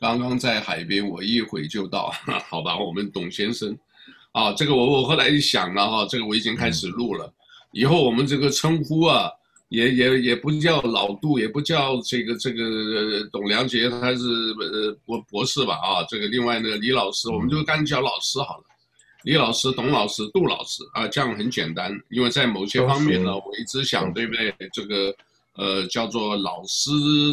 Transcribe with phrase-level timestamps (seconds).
[0.00, 2.10] 刚刚在海边，我一会就到。
[2.48, 3.76] 好吧，我们董先生，
[4.32, 7.30] 啊，这个我我后来一想了哈，这个我已经开始录了。
[7.72, 9.30] 以后我们这个称呼啊，
[9.68, 16.02] 也也也不叫老杜，也不叫这个这个董良杰，他是呃博博士吧啊。
[16.08, 18.64] 这个另外呢，李老师，我们就干叫老师好了。
[19.24, 21.92] 李老师、董老师、杜老师啊，这样很简单。
[22.08, 24.54] 因为在某些方面呢，我一直想，对不对？
[24.72, 25.14] 这个
[25.56, 26.90] 呃叫做老师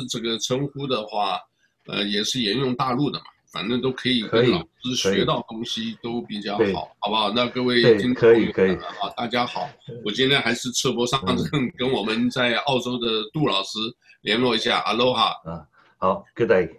[0.10, 1.40] 这个称呼的话，
[1.88, 3.26] 呃也是沿用大陆的嘛。
[3.50, 7.32] 反正都可以跟老师学到东西都比较好，好不好？
[7.32, 9.68] 那各位听众可以可以啊，大家好，
[10.04, 13.80] 我今天还是赤膊上阵，跟我们在澳洲的杜老师
[14.22, 15.66] 联络一下，Aloha 啊，
[15.98, 16.70] 好，Good day，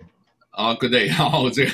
[0.50, 1.72] 啊，Good day， 然后这个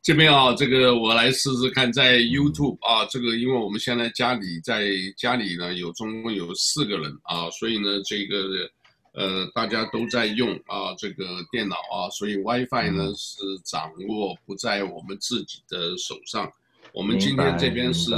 [0.00, 4.86] 这边啊，这个我来试试看，在 YouTube 啊，这个因为我们现在家里在
[5.18, 8.70] 家里呢有总共有四个人啊，所以呢这个。
[9.16, 16.52] 呃，大家都在用啊，这个电脑啊，所以 WiFi 呢是掌握不在我们自己的手上。
[16.92, 18.10] 我们今天这边是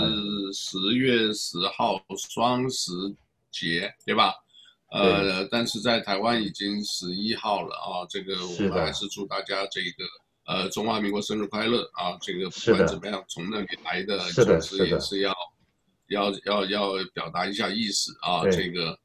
[0.53, 2.91] 十月十号双十
[3.53, 4.35] 节，对吧？
[4.91, 8.05] 呃，但是在台湾已经十一号了啊。
[8.11, 10.05] 这个我们还是祝大家这个
[10.47, 12.19] 呃中华民国生日快乐啊！
[12.21, 15.33] 这个不管怎么样，从那里来的就是也是要
[16.09, 18.99] 要要要表达一下意思啊，这个。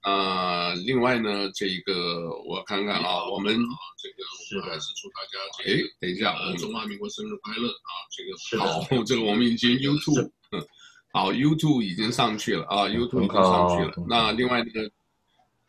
[0.00, 7.90] 啊、呃，另外呢，这个我看看啊，我们啊，这个我还是祝大家，哎，等一下，呃，中华民国生日快乐啊！
[8.10, 10.64] 这个好，这个我们已经 YouTube，嗯，
[11.12, 14.06] 好，YouTube 已经上去了啊，YouTube 已经上去了。
[14.08, 14.90] 那另外那个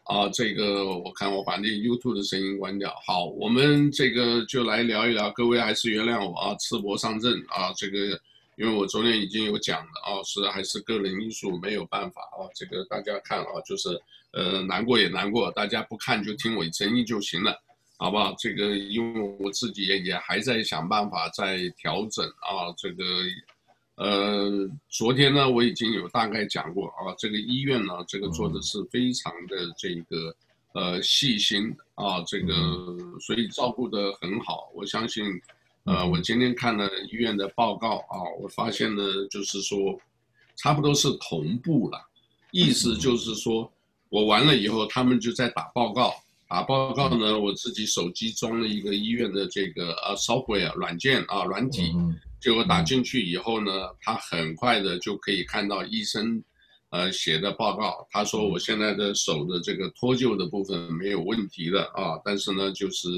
[0.04, 2.94] 啊，这个我看我把那 YouTube 的声音关掉。
[3.08, 8.20] 好，我们这个就来聊一聊，各位还是原谅我啊，赤膊上阵啊，这个。
[8.60, 13.88] 因为我昨天已经有讲了啊，是还是个人因素没有办法啊，这个大家看啊，就是
[14.32, 17.56] 呃难过也难过，大家不看就听我声音就行了，
[17.98, 18.36] 好不好？
[18.38, 23.04] 这个因为我自己也也还在想办法在调整啊，这个
[23.96, 30.36] 呃昨天呢我已经有大概讲过啊，这个医院呢这个做的是非常的这个
[30.74, 32.54] 呃细心啊，这个
[33.20, 35.26] 所以照顾的很好，我相信。
[35.86, 39.02] 呃，我今天看了医院的报告啊，我发现呢，
[39.32, 40.00] 就是说，
[40.56, 41.98] 差不多是同步了，
[42.52, 43.72] 意思就是说，
[44.10, 46.14] 我完了以后，他们就在打报告，
[46.48, 51.94] 打报告呢，我自己手机装了一个医院的这个呃 software 软件啊软体，
[52.42, 53.72] 结果打进去以后呢，
[54.02, 56.44] 他很快的就可以看到医生
[56.90, 63.10] 呃写的报告，他说我现在的手的这个脱臼的部分没有问题的啊，但是呢，就是。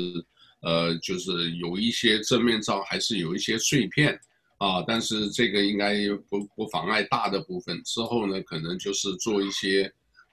[0.63, 4.13] 呃，就是有一些正面照还是有一些碎片
[4.59, 7.81] 啊，但是这个应该不不妨碍大的部分。
[7.81, 9.91] 之后呢，可能就是做一些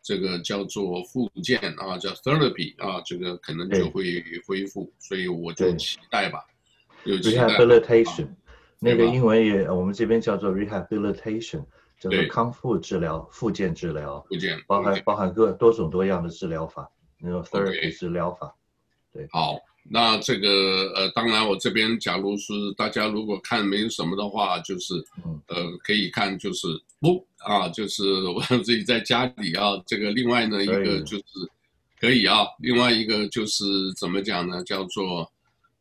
[0.08, 4.90] 这个叫做复健啊，叫 therapy 啊，这个可能就会恢复。
[4.98, 6.46] 所以我就期待吧，
[7.04, 7.46] 有期待。
[7.46, 8.36] rehabilitation，、啊、
[8.78, 11.62] 那个英文也我们这边叫做 rehabilitation，
[12.00, 14.24] 叫做康复治疗、复健治疗。
[14.30, 18.56] 复健包含包含各多种多样的治疗法，那种 therapy 治疗法。
[19.12, 19.58] 对，好。
[19.90, 24.94] 那这个呃，当然我这边假如是大家如果看没有什么的话，就是
[25.46, 26.66] 呃可以看就是
[27.00, 31.24] 不啊，就是我自己在家里啊，这个另外呢一个就是
[31.98, 35.30] 可以啊，另外一个就是怎么讲呢，叫做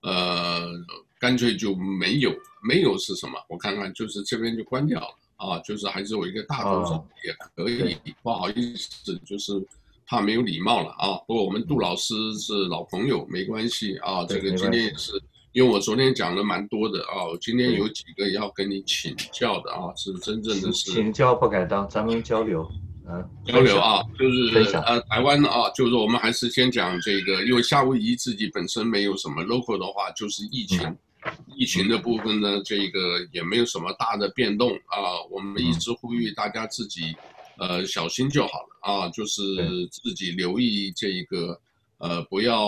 [0.02, 0.72] 呃
[1.20, 3.34] 干脆就没有没有是什么？
[3.50, 9.62] 我看看就是这边就关掉了啊，就是还是有一个大头照也可以，不好意思就是。
[10.08, 11.20] 怕没有礼貌了啊！
[11.28, 14.26] 不过我们杜老师是老朋友，没关系啊。
[14.26, 22.66] 这个今天也是，因为我昨天讲了蛮多的啊，我今天有几个要跟你请教的啊，是真正的是请教不敢当，咱们交流，
[23.10, 30.82] 嗯，交流啊，就是呃，台湾啊，就是我们还是先讲这个，因为夏威夷自己本身没有什么 local 的话，就是疫情，
[31.26, 37.14] 嗯、疫情的部分呢，这个也没有什么大的变动啊，我们一直呼吁大家自己。
[37.60, 39.42] 呃，小心就好了啊，就是
[39.88, 41.60] 自己留意这一个，
[41.98, 42.68] 呃，不要，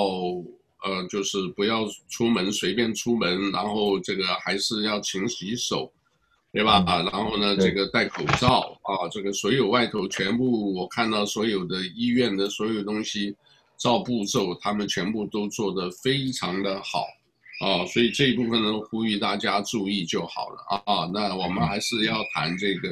[0.83, 5.91] 呃，就是不要出门随便出门，然后这个还是要勤洗手，
[6.51, 6.83] 对吧？
[6.88, 13.35] 啊，然后呢，这个戴口罩啊，这个所有外头全部我看到所有的医院的所有东西，
[13.77, 17.06] 照步骤他们全部都做得非常的好
[17.62, 21.09] 啊，所以这一部分呢，呼吁大家注意就好了啊。
[21.13, 22.89] 那我们还是要谈这个。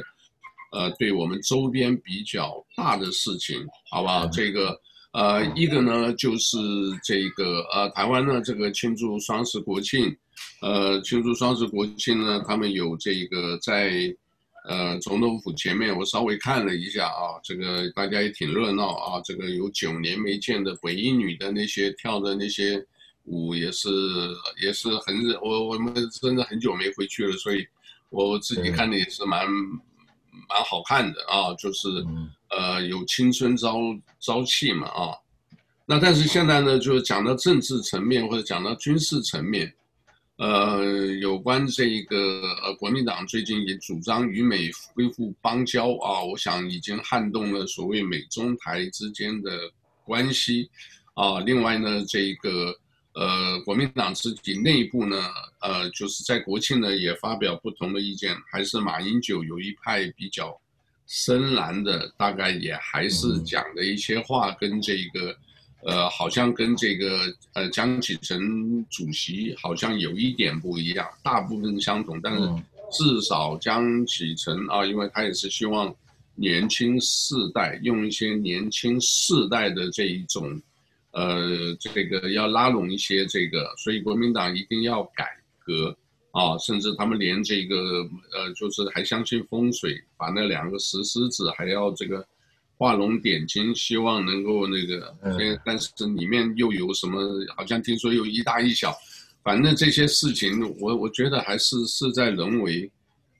[0.72, 4.26] 呃，对我们周边比较大的事情，好不好？
[4.26, 4.78] 这个，
[5.12, 6.58] 呃，一个呢就是
[7.02, 10.14] 这个，呃，台湾呢这个庆祝双十国庆，
[10.60, 14.14] 呃，庆祝双十国庆呢，他们有这个在，
[14.68, 22.84] 呃，总统府前面，我稍微看了一下啊，这个大家也挺热闹啊，这个有九年没见的鬼衣女的那些跳的那些
[23.24, 23.88] 舞也是
[24.62, 27.66] 也是很我我们真的很久没回去了，所以
[28.10, 29.46] 我自己看的也是蛮
[30.48, 31.88] 蛮好看的啊，就是
[32.50, 33.78] 呃有青春朝
[34.20, 35.12] 朝气嘛啊。
[35.86, 39.72] 那但是现在呢，就是讲到政治层面或者讲到军事层面。
[40.36, 40.84] 呃，
[41.20, 49.50] 有关这一个呃，国民党最近也主张与美恢复邦交啊，我想已经撼动了所谓美中台之间的
[50.04, 50.70] 关系
[51.14, 51.40] 啊。
[51.40, 52.72] 另外呢，这个
[53.18, 55.16] 呃，国民党自己内部呢，
[55.60, 60.56] 呃，就是在国庆呢也发表不同的意见，还是马英九有一派比较
[61.06, 65.36] 深蓝的，大概也还是讲的一些话跟这个。
[65.82, 72.40] 呃，好像跟这个呃江启臣主席好像有一点不一样，大部分相同，但是
[72.90, 75.94] 至少江启臣啊，因为他也是希望
[76.34, 80.60] 年轻世代用一些年轻世代的这一种，
[81.18, 85.24] 呃，这个要拉拢一些这个，所以国民党一定要改
[85.58, 85.96] 革
[86.30, 87.76] 啊，甚至他们连这个
[88.32, 92.24] 呃，就是还相信风水，把那两个石狮子还要这个。
[92.80, 97.20] 画龙点睛，希望能够那个，嗯，但是里面又有什么？
[97.56, 98.96] 好像听说有一大一小，
[99.42, 102.88] 反正这些事情，我我觉得还是事在人为，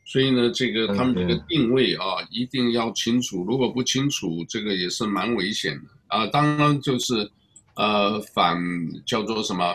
[0.04, 3.44] 所以呢，这个他们这个定位啊，一定要清楚。
[3.44, 6.26] 如果不清楚，这个也是蛮危险的啊。
[6.26, 7.30] 当然就是，
[7.78, 8.58] 呃，反
[9.06, 9.74] 叫做什么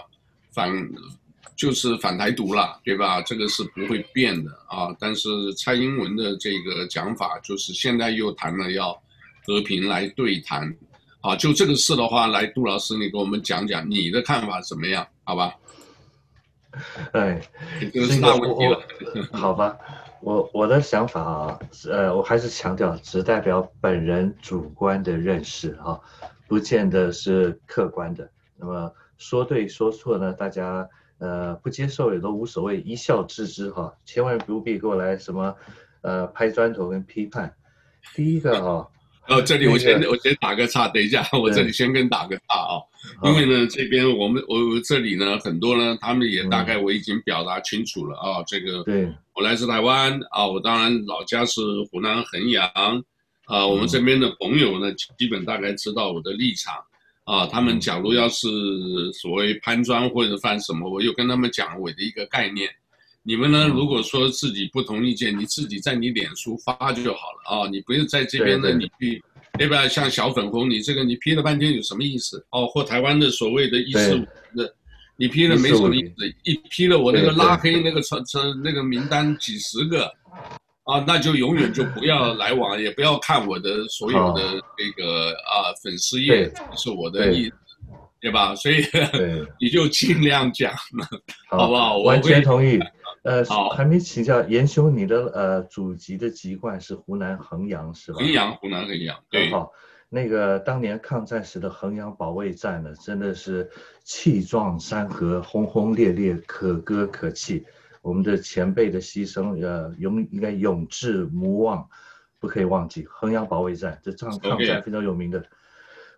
[0.54, 0.72] 反，
[1.56, 3.20] 就是反台独了，对吧？
[3.24, 4.96] 这个是不会变的啊。
[5.00, 8.96] 但是蔡英文的这个讲法，就是现在又谈了要。
[9.46, 10.74] 和平来对谈，
[11.20, 15.06] 啊，就这个事的话，来杜老师，你给我们讲讲你的看法怎么样？
[15.26, 15.54] 好吧？
[17.12, 17.42] 哎，
[17.92, 18.82] 这个是大问题了。
[19.34, 19.78] 好吧，
[20.22, 21.60] 我我的想法啊，
[21.92, 26.00] 呃，我还是强调，只代表本人主观的认识啊，
[26.54, 28.30] 不见得是客观的。
[28.60, 35.56] 那么说对说错呢，大家呃不接受也都无所谓，一笑置之哈，千万不必过来什么
[36.04, 37.52] 呃拍砖头跟批判。
[38.14, 38.88] 第一个哈。
[39.30, 42.78] 哦，这里我先我先打个岔，等一下，我这里先跟打个岔啊，
[43.24, 52.70] 因为呢，这边我们我这里呢，很多呢，他们也大概我已经表达清楚了啊，这个，对，我来自台湾啊，我当然老家是湖南衡阳
[53.46, 56.76] 啊，我们这边的朋友呢，基本大概知道我的立场
[57.24, 58.48] 啊，他们假如要是
[59.14, 62.70] 所谓攀砖或者犯什么，我又跟他们讲我的一个概念。
[63.26, 63.70] 你们呢？
[63.70, 67.70] 如果说自己不同意见，你自己在你脸书发就好了啊！
[67.72, 69.24] 你不用在这边呢，你去，
[69.58, 69.88] 对吧？
[69.88, 72.46] 像小粉红，你这个你批了半天有什么意思？
[72.50, 74.26] 哦，或台湾的所谓的“一四五”
[74.58, 74.76] 的，
[75.16, 76.36] 你批了没什么意思？
[76.44, 80.12] 一批了我那个拉黑那个传传那个名单几十个，
[80.84, 84.42] 啊，那就永远就不要来往，也不要看我的所有的
[84.78, 87.56] 那个啊粉丝页，是我的意思。
[88.20, 88.56] 对吧？
[88.56, 88.78] 所以
[89.60, 90.74] 你就尽量讲，
[91.50, 91.98] 好不好？
[91.98, 92.80] 完全同意。
[93.24, 93.44] 呃，
[93.76, 98.20] 还没请教严兄，你的呃祖籍的籍贯是湖南衡阳是吧？
[98.20, 99.18] 衡阳，湖南衡阳。
[99.30, 99.52] 对。
[99.52, 99.70] 好，
[100.08, 103.70] 那个当年抗战时的衡阳保卫战呢，真的是
[104.06, 107.66] 气壮山河，轰轰烈烈，可歌可泣。
[108.04, 111.88] 我们的前辈的牺牲，呃，永应该永志无忘，
[112.38, 113.06] 不可以忘记。
[113.10, 115.42] 衡阳保卫战，这场抗战非常有名的。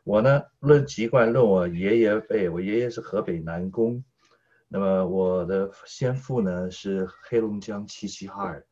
[0.03, 4.03] 我呢，论籍贯，论我爷爷辈，我爷爷是河北南宫，
[4.67, 8.65] 那么我的先父呢是黑龙江齐齐哈尔，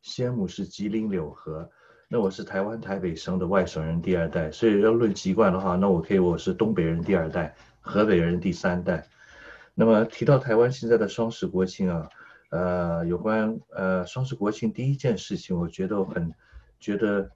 [0.00, 1.68] 先母是吉林柳河，
[2.08, 9.04] 那我是台湾台北生的外省人第二代，所以要论籍贯的话，那我可以我是东北人第二代，河北人第三代。
[9.74, 12.08] 那么提到台湾现在的双十国庆啊，
[12.50, 16.32] 呃，有关呃双十国庆第一件事情，我觉得我很
[16.78, 17.30] 觉得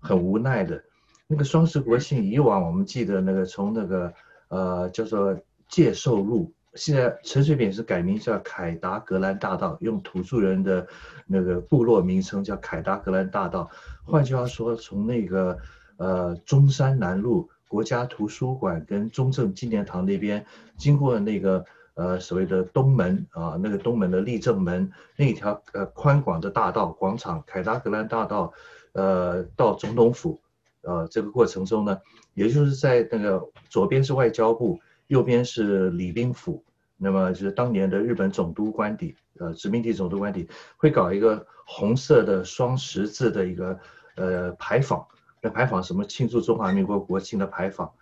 [0.00, 0.82] 很无奈的。
[1.26, 4.14] 那个双十国庆，以往我们记得那个从那个
[4.48, 10.86] 呃叫做界寿路，现在陈水扁是改名叫凯达格兰大道，用土著人的
[11.26, 13.68] 那个部落名称叫凯达格兰大道。
[14.04, 15.58] 换句话说，从那个
[15.96, 20.46] 呃中山南路国家图书馆跟中正纪念堂那边，
[20.76, 21.64] 经过那个
[21.96, 28.54] 呃所谓的东门啊，那个东门的立正门那一条呃宽广的大道广场，凯达格兰大道，
[28.92, 30.40] 呃到总统府。
[30.82, 32.00] 呃，这个过程中呢，
[32.34, 36.62] 也就是在那个左边是外交部，右边是礼宾府，
[36.96, 43.76] 那么就是当年的日本总督官邸，呃，殖民地总督官邸会搞一个红色的双十字的一个
[44.14, 45.04] 呃牌坊，
[45.40, 47.92] 那牌坊什么庆祝中华民国国庆的牌坊，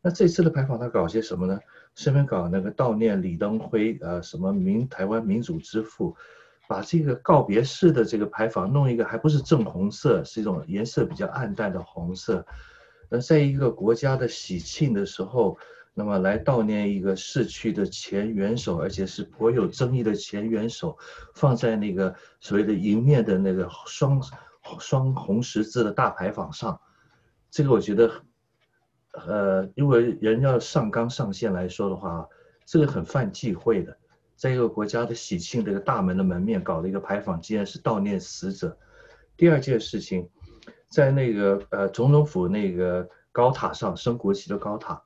[0.00, 1.58] 那这次的牌坊他搞些什么呢？
[1.94, 6.16] 顺便搞那个悼念李登辉，呃，什么民台湾民主之父。
[6.68, 12.46] 把这个告别式的这个牌坊弄一个，还不是正红色，是一种颜色比较暗淡的红色。
[13.08, 15.58] 那，在一个国家的喜庆的时候，
[15.94, 20.96] 那么来悼念一个逝去的前元首，而且是颇有争议的前元首，
[21.34, 24.22] 放在那个所谓的迎面的那个双
[24.78, 26.80] 双红十字的大牌坊上，
[27.50, 28.12] 这个我觉得，
[29.26, 32.28] 呃，因为人要上纲上线来说的话，
[32.64, 33.96] 这个很犯忌讳的，
[34.36, 38.76] 在一个国家的喜庆这个大门的门面搞了一个牌坊，竟然是悼念死者。
[39.36, 40.28] 第二件事情，
[40.88, 45.02] 在那个呃总统府那个高塔上升国旗的高塔。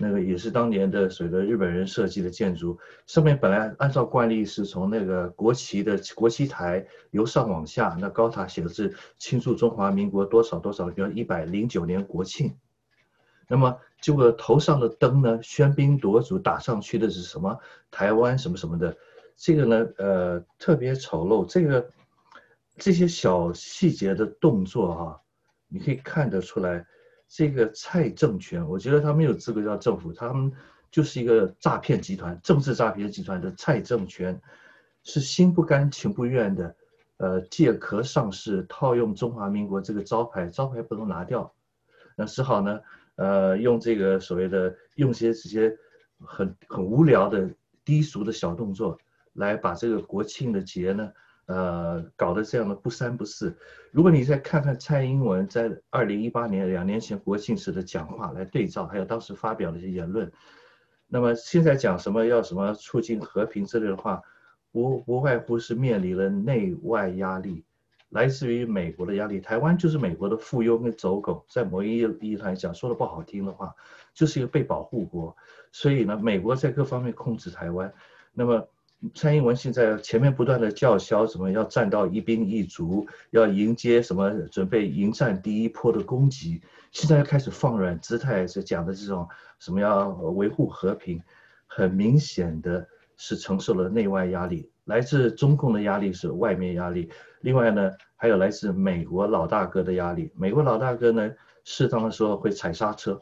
[0.00, 12.54] 那个也是当年的所谓的日本人设计的建筑，上面本来按照惯例是从那个国旗的国旗台由上往下，那高塔写的是庆祝中华民国多少多少，比如一百零九年国庆。
[13.48, 17.58] 那么结果头上的灯呢，喧宾夺主打上去的是什么？
[17.90, 18.96] 台湾什么什么的，
[19.36, 21.44] 这个呢，呃，特别丑陋。
[21.44, 21.90] 这个
[22.76, 25.18] 这些小细节的动作啊，
[25.66, 26.86] 你可以看得出来。
[27.30, 30.50] 这个蔡政权，我觉得他没有资格叫政府，他们
[30.90, 34.40] 就是一个诈骗集团，政治诈骗集团的蔡政权，
[35.02, 36.74] 是心不甘情不愿的，
[37.18, 41.52] 呃，借壳上市，套用中华民国这个招牌，招牌不能拿掉，
[42.16, 42.80] 那只好呢，
[43.18, 45.76] 呃，用这个所谓的用些这些
[46.24, 47.50] 很很无聊的
[47.84, 48.96] 低俗的小动作，
[49.34, 51.12] 来把这个国庆的节呢。
[51.48, 53.56] 呃，搞得这样的不三不四。
[53.90, 60.30] 如果你再看看蔡英文在二零一八年两年前国庆时的讲话来对照，还有当时发表的一些言论，
[61.06, 64.20] 那么现在讲什么要什么促进和平之类的话，
[64.72, 67.64] 无无外乎是面临了内外压力，
[68.10, 69.40] 来自于美国的压力。
[69.40, 73.74] 台湾就是美国的附庸跟走狗，在某一意义上来讲，说的不好听的话，
[74.14, 75.36] 就是一个被保护国。
[75.72, 77.92] 所以呢，美国在各方面控制台湾，
[78.32, 78.68] 那么。
[79.14, 86.60] 蔡英文现在前面不断的叫嚣，什么要站到一兵一卒，要迎接什么，准备迎战第一波的攻击。
[86.90, 89.28] 现在又开始放软姿态，是讲的这种
[89.60, 91.22] 什么要维护和平，
[91.68, 97.10] 很明显的是承受了内外压力，来自中共的压力是外面压力，
[97.42, 100.32] 另外呢还有来自美国老大哥的压力。
[100.34, 101.30] 美国老大哥呢
[101.62, 103.20] 适当的时候会踩刹车，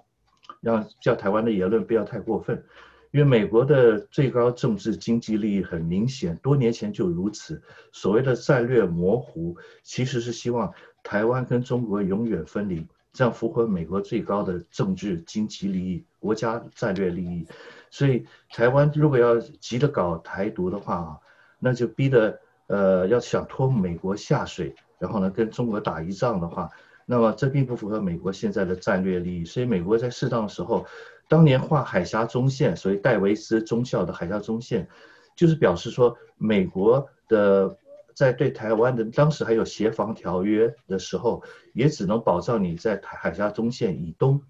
[0.61, 2.65] 让叫台湾的言论不要太过分。
[3.11, 7.61] 因为美国的最高政治经济利益很明显，多年前就如此。
[7.91, 17.47] 所谓的战略模糊，其实是希望台湾跟中国永远分离，这样符合美国最高的政治经济利益、国家战略利益。
[17.91, 21.19] 所以，台湾如果要急着搞台独的话啊，
[21.59, 26.71] 那就逼得呃要想拖美国下水，然后呢跟中国打一仗的话，
[27.05, 29.45] 那么这并不符合美国现在的战略利益。
[29.45, 30.87] 所以，美国在适当的时候。
[31.29, 34.87] 当年画海峡中线，所谓戴维斯中校的海峡中线，
[35.35, 37.77] 就是表示说美国的
[38.15, 44.41] 在对台湾的当时还有协防条约的时候，也只能保障你在台海峡中线以东。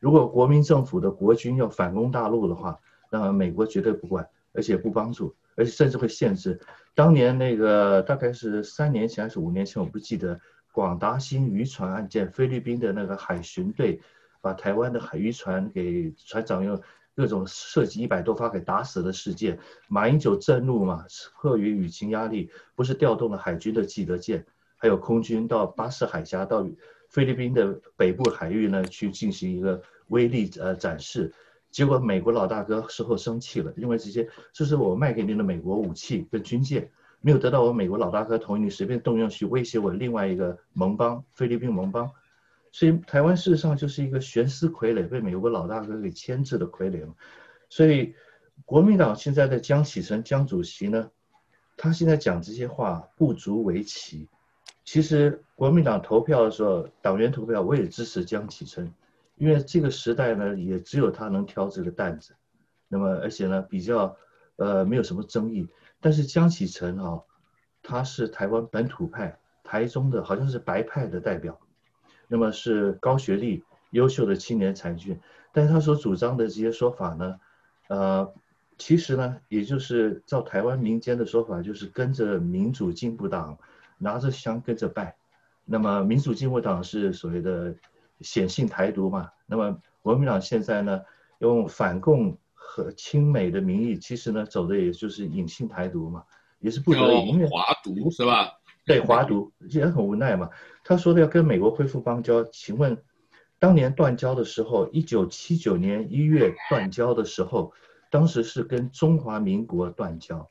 [0.00, 6.60] 如果国民政府的国军要反攻大陆的话，那么美国绝对不管，而且不帮助，而且甚至会限制。
[6.94, 10.40] 当年那个大概是三年前还是五年前，我不记得
[10.72, 14.00] 广达兴渔船案件，菲律宾的那个海巡队。
[14.44, 16.82] 把台湾的海渔船给船长用
[17.14, 19.56] 各种射击一百多发给打死的事件，
[19.86, 21.06] 马英九震怒嘛，
[21.40, 24.44] 迫于舆情压力，不是调动了海军的基德舰，
[24.76, 26.68] 还有空军到巴士海峡到
[27.08, 31.32] 菲律宾的北部海域呢去进行一个威力呃展示，
[31.72, 36.88] 结果美国老大哥事后生气了，因为这些这是我卖给你的美国武器跟军舰，
[37.20, 42.08] 没有得到我美国老大哥同意，你随便动用去威胁我另外一个盟邦菲律宾盟邦。
[42.70, 47.06] 所以台湾事实上就是一个悬丝傀儡，被美国老大哥给牵制的傀儡。
[47.68, 48.14] 所以
[48.64, 51.10] 国民党现在的江启臣江主席呢，
[51.76, 54.28] 他现在讲这些话不足为奇。
[54.84, 58.92] 其实国民党投票的时候，党员投票我也支持江启臣，
[59.42, 62.32] 因为这个时代呢，也只有他能挑这个担子。
[62.86, 64.16] 那么而且呢，比较
[64.54, 65.66] 呃没有什么争议。
[66.00, 67.20] 但是江启臣啊，
[67.82, 71.58] 他是台湾本土派，台中的好像是白派的代表。
[72.28, 75.18] 那么是高学历、优秀的青年才俊，
[75.52, 77.40] 但是他所主张的这些说法呢，
[77.88, 78.32] 呃，
[78.78, 83.58] 其实呢，也就是照台湾民间的说法，就是跟着民主进步党
[83.98, 85.16] 拿着香跟着拜。
[85.64, 87.74] 那么民主进步党是所谓的
[88.20, 89.30] 显性台独嘛？
[89.46, 91.02] 那么国民党现在呢，
[91.38, 96.24] 用反共和亲美的名义，其实呢，走的也就是隐性台独嘛，
[96.60, 98.52] 也是不得已，因为华独是吧？
[98.84, 100.50] 对，华独也很无奈嘛。
[100.84, 103.00] 他说的要跟美国恢复邦交，请问，
[103.58, 107.72] 当年断交的时候，一九七九年一月断交的时候，
[108.10, 110.50] 当时是跟中华民国断交，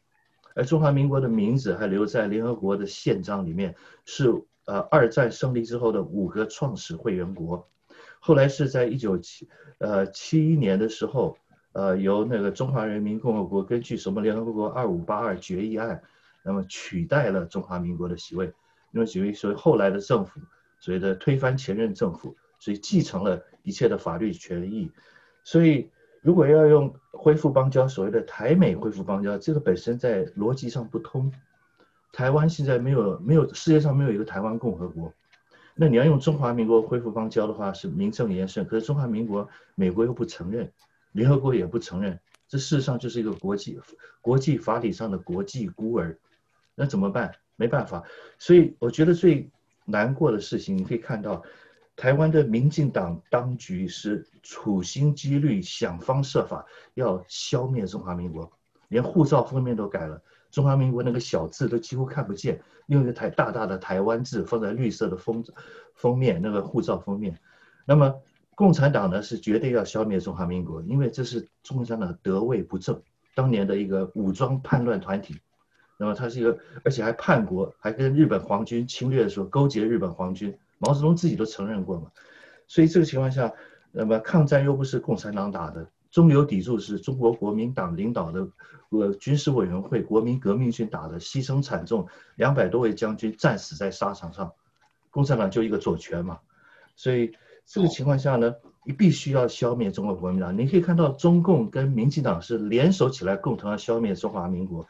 [0.55, 3.75] 而中华民国的名字还留在联合国的宪章里面，
[4.05, 4.31] 是
[4.71, 7.67] 呃二战胜利之后的五个创始会员国。
[8.21, 9.49] 后来是在一九七
[9.79, 11.35] 呃七一年的时候，
[11.73, 16.01] 呃，由那个中华人民共和国根据什么联合国二五八二决议案，
[16.43, 18.53] 那么取代了中华民国的席位，
[18.91, 20.39] 那么所以所以后来的政府
[20.79, 24.89] 所谓的推翻前任政府，所以继承了一切的法律权益，
[25.43, 25.89] 所以
[26.21, 31.33] 如果要用恢复邦交，所谓的台美恢复邦交，这个本身在逻辑上不通。
[32.11, 35.13] 台湾现在没有没有世界上没有一个台湾共和国，
[35.75, 40.71] 那你要用中华民国恢复邦交的话是名正言顺，可是中华民国美国又不承认。
[41.13, 43.77] 联合国也不承认，这事实上就是一个国际
[44.21, 46.17] 国际法理上的国际孤儿，
[46.73, 47.35] 那怎么办？
[47.57, 48.01] 没办法，
[48.39, 49.51] 所以我觉得最
[49.83, 51.43] 难过的事情，你可以看到，
[51.97, 58.49] 台湾的民进党当局是处心积虑、想方设法要消灭中华民国，
[58.87, 65.43] 连护照封面都改了，中华民国那个小字都几乎看不见，用一个台大大的台湾字放在绿色的封
[65.95, 67.39] 封面，那个护照封面，
[67.85, 68.21] 那么。
[68.53, 73.01] 共产党呢是绝对要消灭中华民国，因为这是共产党得位不正，
[73.33, 75.39] 当年的一个武装叛乱团体，
[75.97, 82.11] 那么他是一个，而且还叛国，还跟日本皇军侵略的时候勾结日本皇军，毛泽东自己都承认过嘛。
[82.67, 83.51] 所以这个情况下，
[83.91, 88.47] 那么抗战又不是共产党打的，中流砥柱是中国国民党领导的
[88.89, 94.51] 呃军事委员会国民革命军打的，牺牲惨重，两百多位将军战死在沙场上，
[95.09, 96.39] 共产党就一个左权嘛，
[96.95, 97.33] 所以。
[97.63, 100.57] 这个情况下呢，你必须要消灭中国国民党。
[100.57, 104.85] 你可以看到，中共跟民进党是联手起来，共同要消灭中华民国。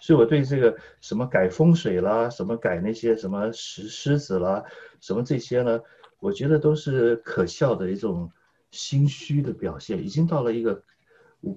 [0.00, 4.64] 所以，我对这个什么改风水啦，什么改那些什么石狮子啦，
[5.00, 5.80] 什么这些呢，
[6.18, 8.30] 我觉得都是可笑的一种
[8.76, 10.82] 心虚的表现，已经到了一个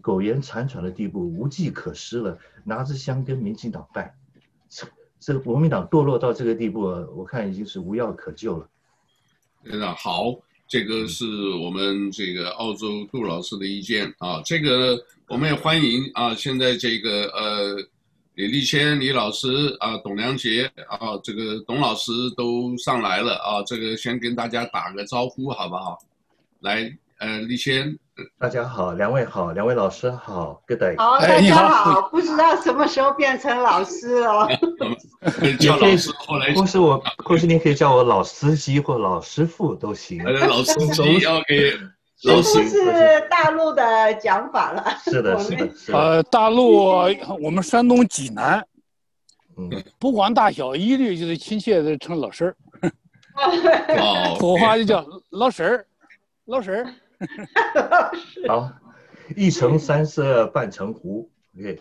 [0.02, 2.38] 苟延残喘的地步，无计可施了。
[2.64, 4.16] 拿着香跟民进党拜，
[5.20, 6.82] 这个国民党堕落到这个地步，
[7.16, 8.70] 我看已经是无药可救了。
[9.64, 10.40] 非常好。
[10.68, 11.26] 这个是
[11.64, 16.36] 我们这个澳洲杜老师的意见啊，这个我们也欢迎啊。
[16.36, 17.76] 现在这个呃，
[18.36, 23.64] 李立谦李老师啊，董良杰啊，这个董老师都上来了啊。
[23.66, 25.98] 这个先跟大家打个招呼好不好？
[26.60, 27.98] 来，呃，李谦。
[28.38, 30.98] 大家好，两位好，两位老师好，Good day。
[30.98, 34.48] 好，大家好，不知道什么时候变成老师哦。
[35.60, 40.24] 叫老师，后来或是我，或是你可以叫我老司机或老师傅都行。
[40.24, 41.74] 老司机 要给
[42.24, 44.86] 老师是大陆的讲法了。
[45.04, 45.98] 是的，是的，是的。
[45.98, 46.86] 呃，大陆
[47.42, 48.66] 我们山东济南，
[49.58, 52.56] 嗯，不管大小，一律就是亲切的称老师儿。
[54.00, 55.86] 哦，土话就叫老师儿，
[56.46, 56.94] 老师儿。
[58.48, 58.72] 好，
[59.36, 61.80] 一城三色半城湖，OK，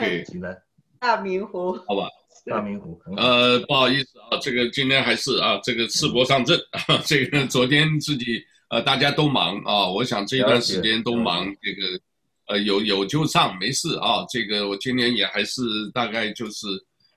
[0.00, 0.56] 对，济南，
[0.98, 2.08] 大明湖，好吧，
[2.46, 2.98] 大明湖。
[3.16, 6.58] 呃，不好意思啊，这个今天还是啊，这个赤膊上阵。
[6.72, 12.00] 啊， 这个昨天自己呃大家都忙啊，我想这一段时间都忙，这个
[12.46, 16.66] 呃有有就上没事啊，这个我今天也还是大概就是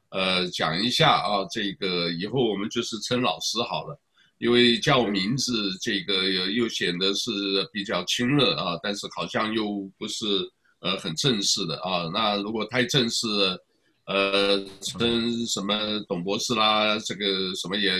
[0.09, 3.97] 呃讲一下啊，这个以后我们就是称老师好了。
[4.41, 7.31] 因为叫我名字，这个又显得是
[7.71, 10.25] 比较亲热啊，但是好像又不是
[10.79, 12.09] 呃很正式的啊。
[12.11, 13.27] 那如果太正式，
[14.07, 17.93] 呃，称什么董博士啦，这个什么也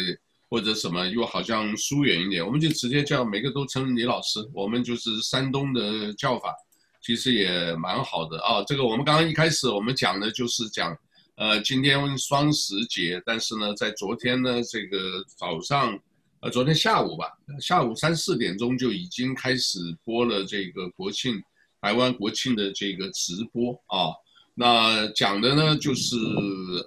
[0.50, 4.40] 或者什么又好像疏远一点，我们就直接叫每个都称李老师。
[4.52, 6.56] 我们就是山东的叫法，
[7.04, 8.64] 其实也蛮好的啊。
[8.64, 10.98] 这个我们刚刚一开始我们讲的就是讲，
[11.36, 15.96] 呃，今天双十节，但是呢，在昨天呢这个早上。
[16.42, 21.40] 呃，昨天下午吧，下午三四点钟就已经开始播了这个国庆，
[21.80, 24.10] 台湾国庆的这个直播啊。
[24.56, 26.16] 那讲的呢，就是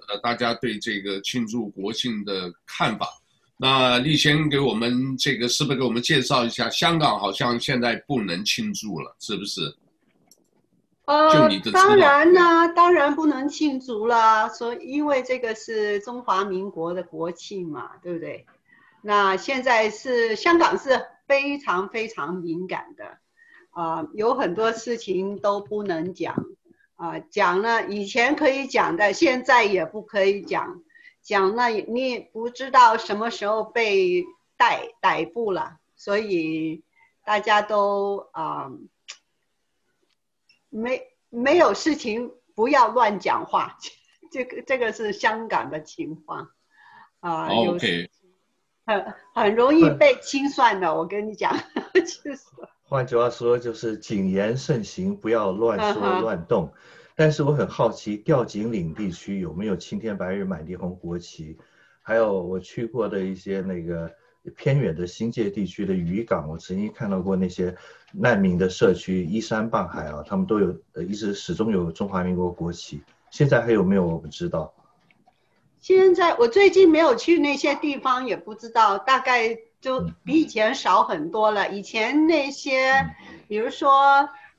[0.09, 3.07] 呃，大家对这个庆祝国庆的看法。
[3.55, 6.69] 那立先给我们这个是不是给我们介绍一下？
[6.69, 9.73] 香港好像现在不能庆祝了，是不是？
[11.05, 12.41] 呃，当然呢，
[12.75, 14.49] 当然不能庆祝了。
[14.49, 18.45] 所以因为这个是中华民国的国庆嘛，对不对？
[19.07, 23.19] 那现在是香港是非常非常敏感的，
[23.69, 26.35] 啊、有很多事情都不能讲，
[26.95, 30.81] 啊、讲了以前可以讲的，现在也不可以讲，
[31.21, 34.25] 讲了你不知道什么时候被
[34.57, 36.83] 逮逮捕了，所以
[37.23, 38.71] 大家都啊、
[40.69, 43.77] 没没有事情不要乱讲话，
[44.31, 46.49] 这个这个是香港的情况，
[47.19, 48.09] 啊、呃，OK。
[48.85, 51.53] 很很容易被清算的，我跟你讲，
[51.93, 52.03] 就
[52.35, 52.39] 是。
[52.87, 56.71] 换句话说，就是谨言慎行，不要乱说乱动。
[57.15, 61.57] 但是我很好奇，吊井岭地区有没有青天白日满地红国旗？
[62.01, 64.11] 还有我去过的一些那个
[64.55, 67.75] 偏远的新界地区的渔港，我曾经看到过那些
[68.13, 73.01] 难民的社区，依山傍海啊，他们都有呃，一直始终有中华民国国旗。
[73.31, 74.05] 现在还有没有？
[74.05, 74.71] 我不知道。
[75.85, 81.69] 现在我最近没有去那些地方，也不知道，大概就比以前少很多了。
[81.69, 83.05] 以前那些，
[83.47, 83.91] 比如说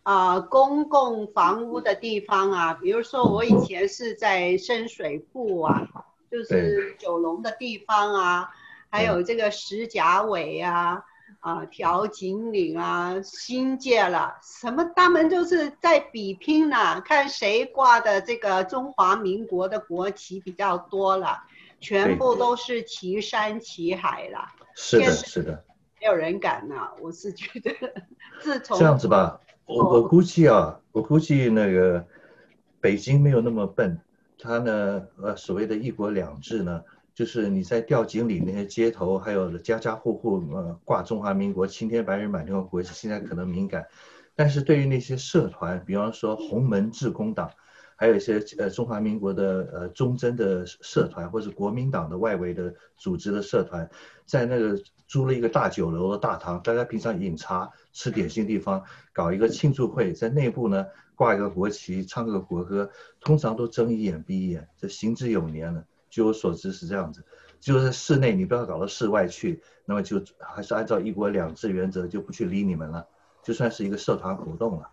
[0.05, 5.89] 啊、呃，公共房屋的地方啊，比如说我以前是在深水埗啊，
[6.31, 8.51] 就是九龙的地方啊，
[8.89, 11.03] 还有这个石甲尾啊。
[11.47, 21.39] 啊，调景岭啊，新界了，什么他们就是在比拼呢，看谁挂的这个中华民国的国旗比较多了，
[21.79, 24.41] 全部都是齐山齐海了。
[24.75, 25.65] 是的，是的，
[26.01, 27.73] 没有人敢呢，我是觉得，
[28.41, 32.05] 自从这样子吧，我我估计啊，我估计那个
[32.81, 34.01] 北京没有那么笨，
[34.37, 36.83] 他呢，呃，所谓的一国两制呢。
[37.17, 43.87] 就是你在吊井里那些街头，还有家家户户呃挂中华民国青天白日满天的国旗，现在可能敏感，
[44.35, 47.51] 但是对于那些社团，比方说洪门致公党，
[47.97, 53.89] 还有一些呃中华民国的呃忠贞的社团，或者国民党的外围的组织的社团，
[54.27, 65.83] 在那个租了一个大酒楼的大堂，大家平常饮茶吃点心地方，搞一个庆祝会，在内部呢挂一个国旗，唱个国歌，通常都睁一眼闭一眼，这行之有年了。
[66.17, 67.23] 据我所知是这样子，
[67.61, 73.07] 就是在室内，你不要搞到室外去，那么就还是按照一国两制原则，就不去理你们了，
[73.43, 74.91] 就算是一个社团活动了。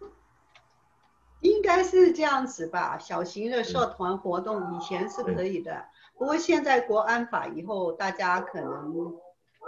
[1.39, 5.85] 应该是这样子吧，小型的社团活动以前是可以的，
[6.17, 8.93] 不过现在国安法以后，大家可能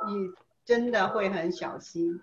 [0.09, 0.29] 你
[0.65, 2.19] 真的会很小心，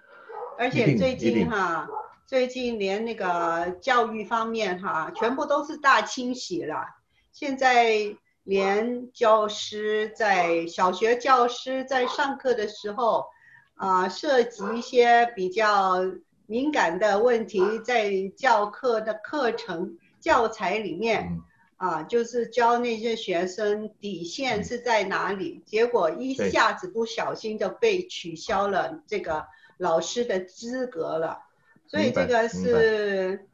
[0.59, 1.89] 而且最近哈，
[2.27, 6.85] 最近连那个教育方面哈，全部都是大清洗了，
[7.33, 8.15] 现在。
[8.45, 13.27] 连教师在小学教师在上课的时候，
[13.75, 16.01] 啊，涉及一些比较
[16.47, 21.41] 敏感的问题，在教课的课程教材里面，
[21.77, 29.47] 啊，就是教那些学生底线是在哪里，结果一下子不小心就被取消了这个
[29.79, 31.45] 老师的资格了，
[31.87, 33.47] 所以这个是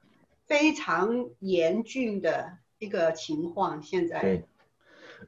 [0.46, 4.42] 非常严峻的一个情况，现在。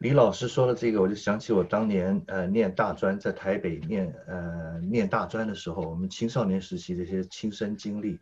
[0.00, 8.18] 李老师说了这个，我就想起我当年呃念大专，在台北念呃念大专的时候，我们青少年时期的一些亲身经历。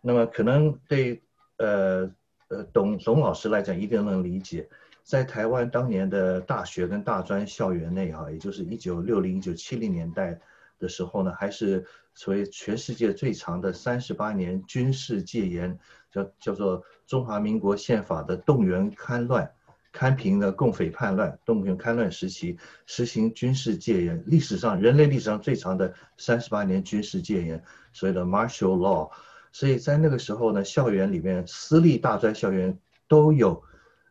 [0.00, 1.20] 那么可能对
[1.58, 2.08] 呃
[2.46, 4.68] 呃董董老师来讲一定能理解，
[5.02, 10.38] 在台湾当年的大学跟大专校园内哈，也就是一九六零一九七零年代
[10.78, 15.76] 的时候呢，还是所谓全世界最长的三十八年军事戒严，
[16.12, 19.50] 叫叫做中华民国宪法的动员戡乱。
[19.92, 29.10] 堪平的共匪叛乱，动员戡乱时期实行军事戒严，历史上人类历史上最长的三十八年军事戒严，所谓的 Martial Law。
[29.52, 33.64] 所以在那个时候呢，校园里面私立大专校园都有，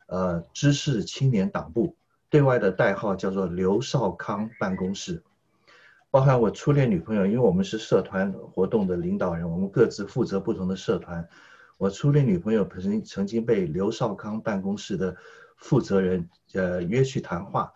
[0.07, 1.95] 呃，知识青年党部，
[2.29, 5.23] 对外的代号叫做刘少康办公室。
[6.11, 11.25] 包含我初恋女朋友，因为我们是社团活动的领导人，我们各自负责不同的社团。
[11.77, 15.15] 我初恋女朋友曾曾经被刘少康办公室的。
[15.59, 17.73] 负责人呃约去谈话，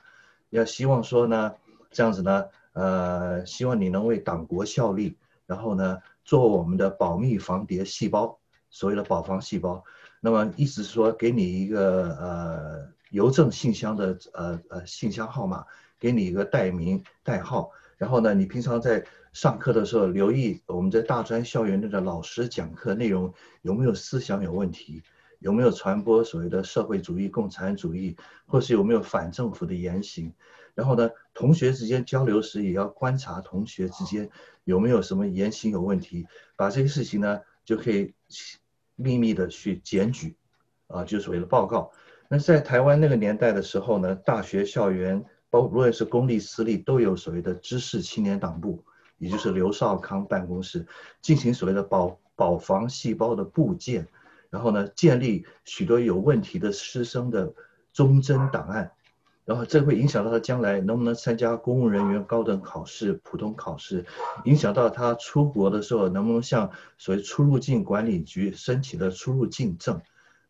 [0.49, 1.53] 要希望说呢，
[1.91, 9.83] 这样子呢，呃，希望你能为党国效力，然后呢，做我们的保密防谍细胞，所谓的保防细胞。
[10.21, 15.65] 那么意思是说，给你一个呃邮政信箱的呃呃信箱号码，
[15.99, 25.03] 给你一个代名代号，然后呢，你平常在上课的时候留意我们在大专校园内的老师讲课内容有没有思想有问题。
[25.43, 30.31] 有没有传播所谓的社会主义、共产主义，或是有没有反政府的言行？
[30.73, 34.29] 然后呢，同学之间交流时也要观察同学之间
[34.63, 36.25] 有没有什么言行有问题，
[36.55, 38.13] 把这些事情呢就可以
[38.95, 40.37] 秘密的去检举，
[40.87, 41.91] 啊，就所谓的报告。
[42.29, 48.81] 那在台湾那个年代的时候呢，大学校园，包无论是公立私立，都有所谓的知识青年党部，
[49.17, 50.87] 也就是刘少康办公室，
[51.21, 54.07] 进行所谓的保保防细胞的布建。
[54.53, 57.51] 然后呢，建立许多有问题的师生的
[57.91, 58.91] 忠贞档案，
[59.45, 64.05] 然后这会影响到他将来能不能参加公务人员高等考试、普通考试，
[64.45, 69.99] 影响到他出国的时候能不能向所谓出入境管理局申请的出入境证。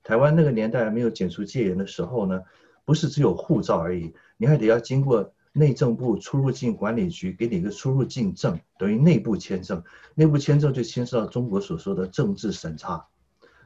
[0.04, 2.42] 台湾那个年代没有解除戒严的时候呢，
[2.84, 9.82] 不是只有护照而已，你还得要经过内政部出入境管理局给你一个出入境证，等于内部签证。
[10.14, 13.08] 内部签证就牵涉到中国所说的政治审查。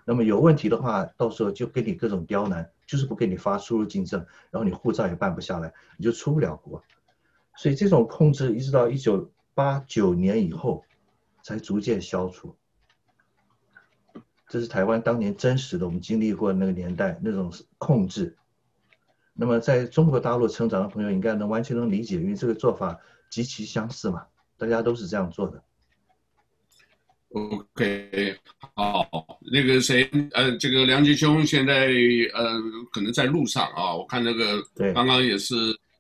[0.10, 6.82] 那么有问题的话，到时候就给你各种刁难，就是不给你发出入境证，然后你护照也办不下来，你就出不了国。
[7.58, 10.86] 所以这种控制一直到一九八九年以后
[11.44, 12.56] 才逐渐消除。
[14.48, 18.38] 这是台湾当年真实的，我们经历过那个年代那种控制。
[19.34, 22.98] 那么在中国大陆成长的朋友应该能完全能理解，因为这个做法
[23.30, 24.26] 极其相似嘛，
[24.58, 25.62] 大家都是这样做的。
[27.30, 28.36] OK，
[28.74, 29.06] 好，
[29.52, 31.88] 那个谁，呃，这个梁杰兄现在
[32.34, 32.60] 呃
[32.92, 34.62] 可能在路上啊，我看那个
[34.94, 35.56] 刚刚也是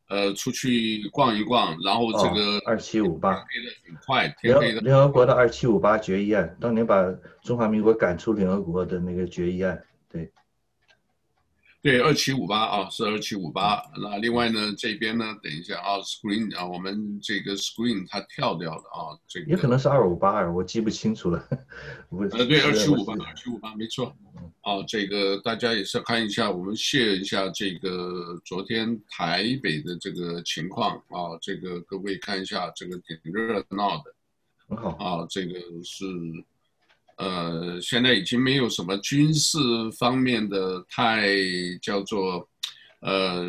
[0.09, 4.79] 呃出去逛一逛，然后这个二七五八黑的很快，天黑的。
[4.81, 7.03] 联合国的二七五八决议案，当年把
[7.43, 9.77] 中华民国赶出联合国的那个决议案，
[10.09, 10.31] 对。
[11.79, 13.81] 对，二七五八啊，是二七五八。
[14.01, 21.47] 那另外呢，这边呢，等一下啊，screen 啊，我们这个 screen 它跳掉了啊，这个也可能是二五八二，我记不清楚了。
[22.31, 24.13] 呃，对，二七五八，二七五八，没错。
[24.61, 34.13] 啊，这个大家也是看一下，我们 share 一下这个昨天台北的这个情况啊，这个各位看一下，这个挺热闹的。
[34.67, 36.05] 很好啊，这个是。
[37.17, 39.57] 呃，现在已经没有什么军事
[39.97, 41.27] 方面的太
[41.81, 42.47] 叫做，
[42.99, 43.43] 呃，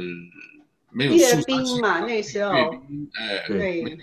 [0.91, 3.99] 没有阅兵嘛，那时候阅兵，哎，对，对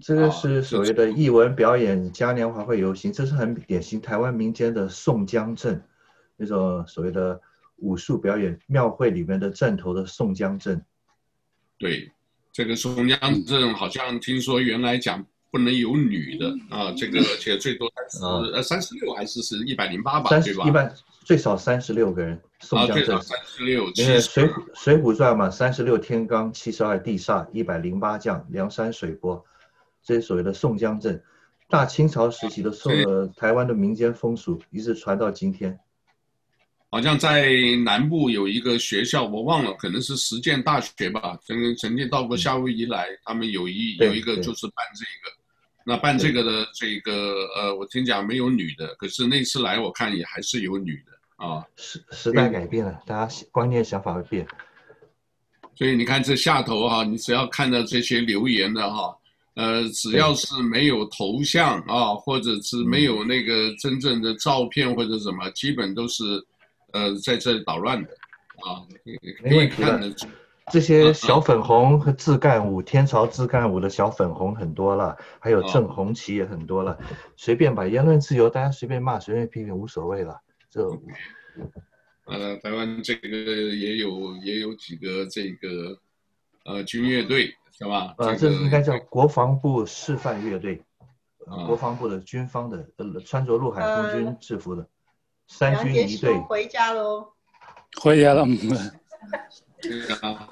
[0.00, 5.82] 这个是所谓的艺文表演、嘉年华会游行，这是很典型台湾民间的宋江镇，
[6.38, 7.38] 那种所谓的
[7.76, 10.82] 武术表演，庙会里面的阵头的宋江镇。
[11.76, 12.10] 对，
[12.52, 15.26] 这个宋江镇好像听说原来讲。
[15.50, 20.66] 不能有女的啊，这个而且最多三十呃三十六还是是一百零八吧，对吧？
[20.66, 22.40] 一般最少三十六个人。
[22.60, 29.44] 宋江阵三十六，因为水浒《水浒传》嘛，三十六天罡，七十二地煞，一百零八将，梁山水泊，
[30.02, 31.22] 这些所谓的宋江阵，
[31.68, 35.78] 大清朝时期的宋呃台湾的民间风俗，一直传到今天。
[36.90, 37.50] 好像在
[37.84, 41.38] 南部有一个学校，我忘了，可能是实践大学吧。
[41.44, 45.36] 曾曾经到过夏威夷来，他们有一有一个就是办这个。
[45.84, 51.64] 那办这个的这个呃，我听讲没有女的，可是那次来我看也还是有女的啊。
[51.76, 54.46] 时时代改变了，嗯、大家观念想法会变。
[55.74, 59.16] 所以你看这下头哈、啊，你只要看到这些留言的哈、啊，
[59.54, 66.22] 呃，只要是没有头像啊，或者是没有那个真正的照片或者什么，基本都是
[66.92, 68.84] 呃在这里捣乱的啊。
[69.42, 70.26] 可以看得出。
[70.70, 76.98] 这些小粉红和自干五，天朝自干五的小粉红很多了，还有正红旗也很多了，
[77.36, 80.38] 随便吧，言论自由，大家随便骂，随便批评，无所谓了。
[80.70, 80.86] 这，
[82.26, 85.98] 呃，台湾这个也有也有几个这个，
[86.66, 88.14] 呃，军乐队是吧？
[88.18, 90.82] 呃，这应该叫国防部示范乐队，
[91.46, 94.86] 呃，国防部的军方的，呃，穿着陆海空军制服的，
[95.48, 96.34] 三军仪队。
[96.48, 97.26] 回家喽。
[98.00, 98.44] 回家了。
[99.82, 100.48] 对啊，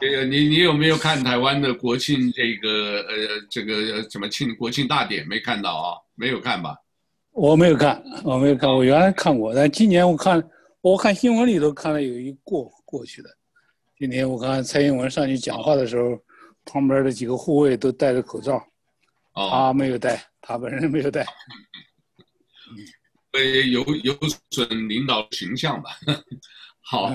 [0.00, 3.16] 这个你你有没有看台湾的国庆这个呃
[3.50, 5.26] 这个什么庆国庆大典？
[5.26, 5.98] 没看到啊？
[6.14, 6.76] 没有看吧？
[7.32, 8.68] 我没有看，我没有看。
[8.68, 13.28] 我原来看过，但今年我看我看新闻里头看了有一过过去的。
[13.98, 16.18] 今天我看蔡英文上去讲话的时候，
[16.64, 18.62] 旁边的几个护卫都戴着口罩，
[19.34, 21.24] 他没有戴，他本人没有戴。
[23.36, 24.18] 会有有
[24.50, 25.90] 损领导形象吧？
[26.80, 27.12] 好。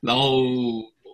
[0.00, 0.42] 然后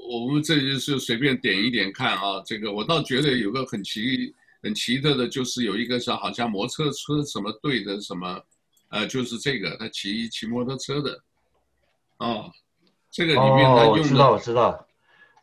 [0.08, 8.40] 我们这就是随便点一点看啊，这个我倒觉得有个很奇很奇特的，就是有一个是好像摩托车什么队的什么，
[8.88, 11.22] 呃，就是这个他骑骑摩托车的，
[12.16, 12.50] 哦，
[13.10, 14.88] 这个里面他用的，哦，我知道我知道，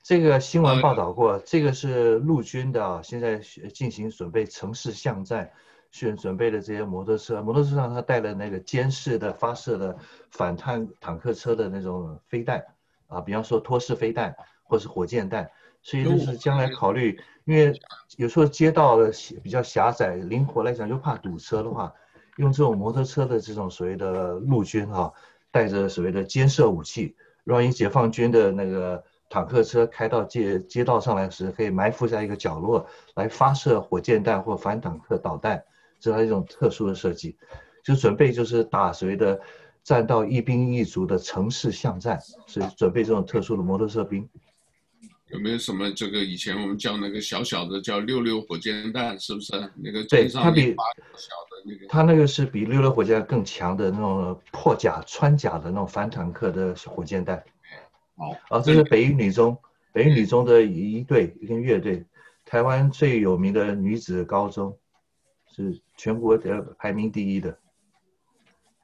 [0.02, 3.40] 这个新闻报道过，呃，这个是陆军的啊，现在
[3.72, 5.52] 进行准备城市巷战，
[5.96, 9.96] 选准备的这些摩托车，摩托车上他带了那个监视的发射的
[10.30, 12.62] 反坦坦克车的那种飞弹。
[13.08, 15.50] 啊，比方说托式飞弹或是火箭弹，
[15.82, 17.80] 所以就是将来考虑，因为
[18.18, 21.94] 有时候街道的比较狭窄，灵活来讲又怕堵车的话，
[22.38, 25.14] 用这种摩托车的这种所谓的陆军哈、啊，
[25.52, 35.64] 带着所谓的监射武器，万一解放军的那个坦克车开到街街道上来时，可以埋伏在一个角落来发射火箭弹或反坦克导弹，
[36.12, 37.36] 这是一种特殊的设计，
[37.84, 39.40] 就准备就是打所谓的。
[39.86, 44.28] 战到一兵一卒的城市巷战，所以准备这种特殊的摩托车兵。
[45.28, 49.52] 有没有什么这个以前我们叫那个小小的叫六六火箭弹，是不是？
[49.76, 57.38] 那个对，它比小的那个，它那个是比六六火箭弹更强的那种破甲穿甲的那种反坦克的火箭弹。
[58.16, 59.56] 哦，啊，这是北一女中，
[59.94, 62.04] 北一女中的一队一个乐队，
[62.44, 64.76] 台湾最有名的女子高中，
[65.56, 67.58] 是全国的排名第一的。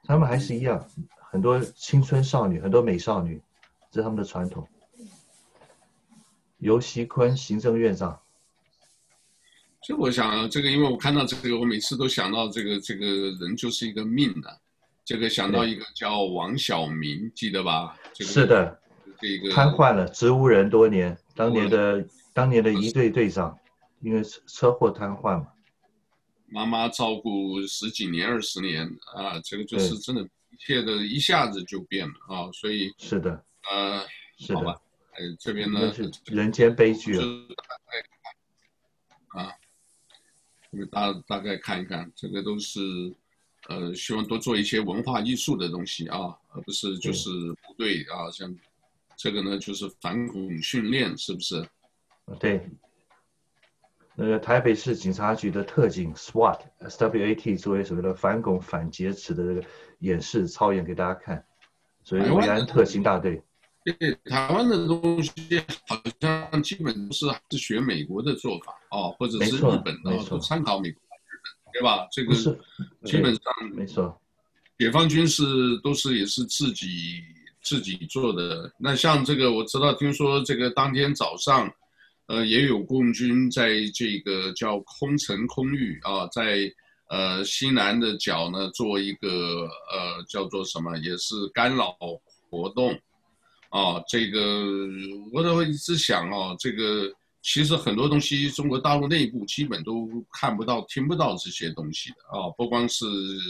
[0.03, 0.87] 他们还是一样，
[1.29, 3.41] 很多青春少女，很多美少女，
[3.91, 4.67] 这是他们的传统。
[6.57, 8.19] 尤锡坤行政院长。
[9.81, 14.55] 所以我想，这个因为我看到这个，我每次都想到这个这个人就是一个命啊。
[15.03, 17.97] 这个想到一个叫王晓明，记得吧？
[18.13, 18.79] 这个、是的，
[19.19, 23.57] 这个瘫痪了，植物人多年，当年的当年的一队队长，
[23.99, 25.47] 因为车祸瘫痪嘛。
[26.51, 28.85] 妈妈照顾十几年、二十年
[29.15, 34.05] 啊，这个就是真的，一切的一下子就变了啊，所以是的，呃，
[34.37, 34.81] 是的好吧，
[35.13, 37.17] 哎，这边呢是人间悲剧
[39.29, 39.49] 啊。
[40.89, 42.79] 大大概看一看，这个都是，
[43.69, 47.29] 呃，希望多做一些文化艺术的东西啊，而不是就是
[47.63, 48.53] 部队啊，像
[49.15, 51.65] 这个呢就是反恐训练，是不是？
[52.39, 52.69] 对。
[54.15, 59.63] 那个台北市警察局的特警 SWAT，SWAT 作为所谓的反恐反劫持的这个
[59.99, 61.43] 演示操演给大家看，
[62.03, 63.41] 所以维安特勤大队。
[63.83, 65.31] 对，台湾的东西
[65.87, 72.07] 好像基本都是是学美国的做法哦，或者是日本的，都参考美国、日本，对吧？
[72.11, 72.35] 这个
[73.03, 73.41] 基本上
[73.73, 74.21] 没错。
[74.77, 75.43] 解放军是
[75.83, 77.23] 都是也是自己
[77.61, 78.71] 自己做的。
[78.77, 81.67] 那像这个我知道，听说这个当天早上，
[82.31, 86.71] 呃，也有共军在这个叫空城空域啊，在
[87.09, 89.27] 呃西南的角呢做一个
[89.91, 91.93] 呃叫做什么，也是干扰
[92.49, 92.97] 活动。
[93.69, 94.65] 啊，这个
[95.33, 103.05] 我都一直想啊，这个其实很多东西中国大陆内部基本都看不到、听不到这些东西的啊，不光是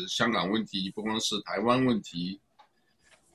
[0.08, 2.40] 香港问题，不光是台湾问题，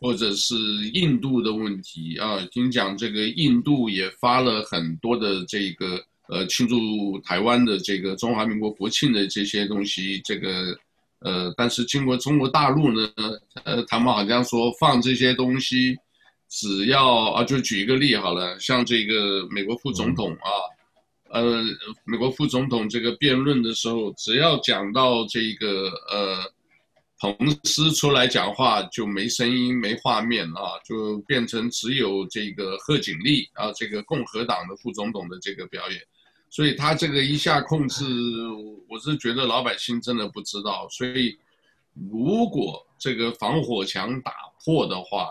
[0.00, 0.54] 或者是
[0.92, 2.38] 印度的问题啊。
[2.52, 10.76] 听讲这个印度也发了很多的这个呃庆祝台湾的这个中华民国国庆的这些东西，这个
[11.20, 13.10] 呃，但是经过中国大陆呢，
[13.64, 15.96] 呃，他们好像说放这些东西。
[16.48, 20.48] 只要啊，就举一个例好了，像这个美国副总统啊，
[21.30, 21.60] 呃，
[22.04, 26.38] 美国副总统这个辩论的时候，只要讲到这个呃，
[27.18, 36.00] 彭斯出来讲话就没声音、没画面啊，就变成只有这个贺锦丽啊，这个共和党的副总统的这个表演，
[36.50, 38.04] 所以他这个一下控制，
[38.88, 41.38] 我是觉得老百姓真的不知道，所以
[42.10, 44.32] 如果这个防火墙打
[44.64, 45.30] 破的话。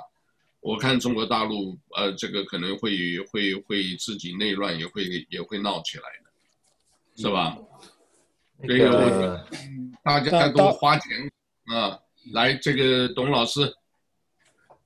[0.62, 7.56] 我看中国大陆，呃，这个可能会会会自己内乱，也会也会闹起来的，是吧？
[8.68, 11.32] 这、嗯，我大家都花钱
[11.74, 12.00] 啊，
[12.34, 13.74] 来这个董老师。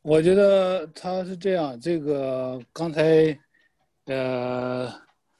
[0.02, 3.38] 我觉得他是这样，这个刚才，
[4.06, 4.92] 呃，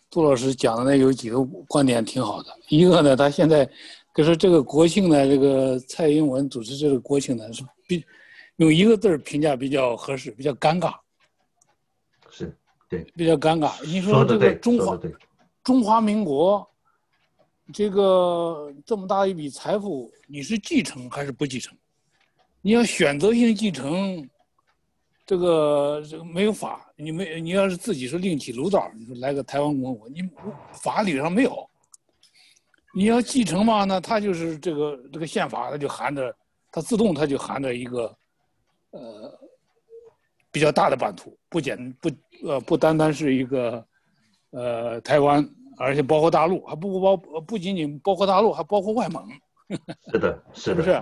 [0.10, 2.50] 杜老师讲的那有几个观点挺好的。
[2.68, 3.70] 一个呢，他现在
[4.16, 8.04] 就是这个国庆呢，这个蔡英文组织这个国庆呢是比。
[8.58, 10.94] 用一个字评价比较合适，比较尴尬，
[12.30, 12.54] 是，
[12.90, 13.72] 对，比较尴尬。
[13.86, 15.00] 你说这个中华
[15.64, 16.69] 中华民国，
[17.74, 21.78] 这个这么大一笔财富，你是继承还是不继承？
[22.62, 24.30] 你要选择性继承，
[25.26, 30.22] 这个这个没有法，你没你要是自己说另起炉灶，你说来个台湾共和国，你
[30.74, 31.70] 法理上没有。
[32.94, 36.36] 你要继承嘛，那它就是这个这个宪法，它就含着，
[36.72, 38.16] 它自动它就含着一个。
[38.92, 39.32] 呃，
[40.52, 42.10] 比较大的版图，不简不
[42.44, 43.86] 呃不单单是一个，
[44.50, 45.48] 呃台湾，
[45.80, 49.26] 而且包括大陆，还不包不仅仅包括大陆，还包括外蒙。
[50.12, 51.02] 是的，是的，是不是？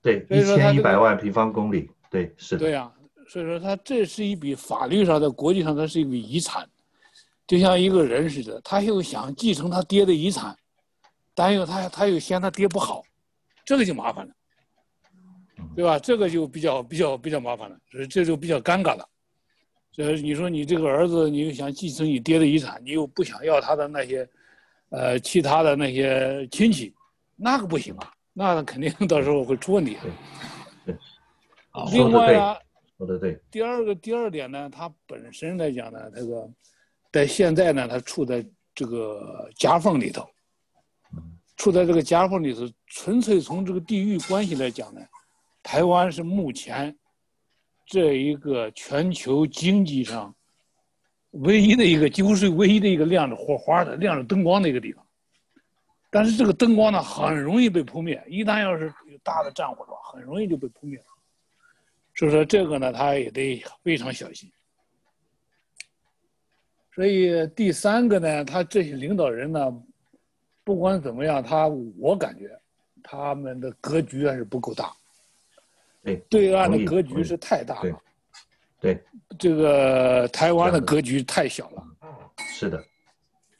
[0.00, 2.60] 对，一千一百万平方公里，对，是的。
[2.60, 2.92] 对呀、啊，
[3.28, 6.66] 所以说它这是一笔法律上在国际上它是一笔遗产，
[7.46, 10.56] 就像一个人似的，他又想继承他爹的遗产，
[11.34, 13.02] 但又他他又嫌他爹不好，
[13.64, 14.32] 这个就麻烦了。
[15.74, 15.98] 对吧？
[15.98, 19.06] 这个就比较比较比较麻烦了，所以这就比较尴尬了。
[19.96, 24.28] 所以你说你这个儿子，你又想继承你爹的遗产，你又不想要他的那些，
[24.90, 26.94] 呃，其他的那些亲戚，
[27.34, 29.96] 那个不行啊，那肯定到时候会出问题。
[30.84, 31.92] 对，对。
[31.94, 32.58] 另外啊，
[32.98, 33.40] 说的对。
[33.50, 36.46] 第二个第二点呢，他本身来讲呢，这个
[37.10, 40.28] 在现在呢，他处在这个夹缝里头，
[41.56, 45.00] 处在这个夹缝里头，纯粹从这个地域关系来讲呢。
[45.62, 46.94] 台湾是目前
[47.86, 50.34] 这一个全球经济上
[51.30, 55.06] 唯一的一个，几乎是唯一的一个亮着火花的、亮着灯光的一个地方。
[56.10, 58.22] 但是这个灯光呢，很容易被扑灭。
[58.26, 61.04] 一旦要是有大的战火的话，很容易就被扑灭了。
[62.14, 64.50] 所以说这个呢，他也得非常小心。
[66.94, 69.82] 所以第三个呢，他这些领导人呢，
[70.64, 71.68] 不管怎么样，他
[71.98, 72.50] 我感觉
[73.02, 74.92] 他们的格局还是不够大。
[76.06, 78.00] 对，对岸的格局是太大了，
[78.80, 79.04] 对，对，
[79.36, 81.84] 这个台湾的格局太小了，
[82.54, 82.80] 是的。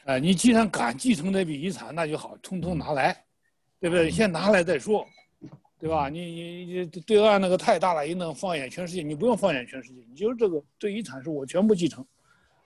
[0.05, 3.13] 啊，你既然敢继承这笔遗产，那就好，通通拿来，
[3.81, 4.09] 对不对？
[4.09, 5.05] 先拿来再说，
[5.81, 6.09] 对吧？
[6.09, 12.07] 你你你对岸那个太大了，一弄放眼全世界，你不用放眼全世界，你就是这个这遗产是我全部继承，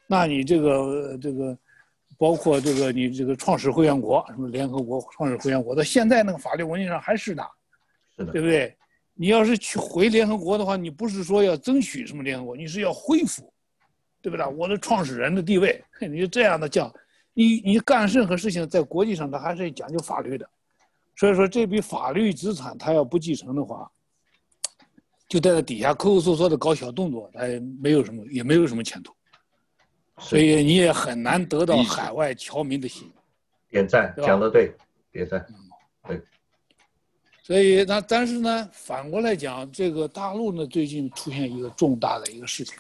[0.06, 1.56] 那你这个这个，
[2.18, 7.42] 包括这个你这个创始会员国什么联合国创始会员国，到现在那个法律文件上还是的，
[8.18, 8.76] 是的，对不对？
[9.20, 13.52] 你要是去回联合国的话，你不是说要争取什么联合国，你是要恢复，
[14.22, 14.46] 对不对？
[14.46, 16.90] 我的创始人的地位，你就这样的讲。
[17.34, 20.48] 你你干任何事情，在国际上，它还是讲究法律的，
[21.16, 23.90] 所以说这笔法律资产，他要不继承的话，
[25.28, 29.12] 就在那底下抠抠搜搜的搞小动作，他也没有什么，也没有什么前途，
[30.16, 33.06] 所以你也很难得到海外侨民的心。
[33.68, 34.74] 点赞，讲的对，
[35.12, 35.46] 点赞，
[36.08, 36.18] 对。
[37.50, 42.76] 所以那但是呢，反过来讲，这个大陆呢，最近出现一个重大的一个事情，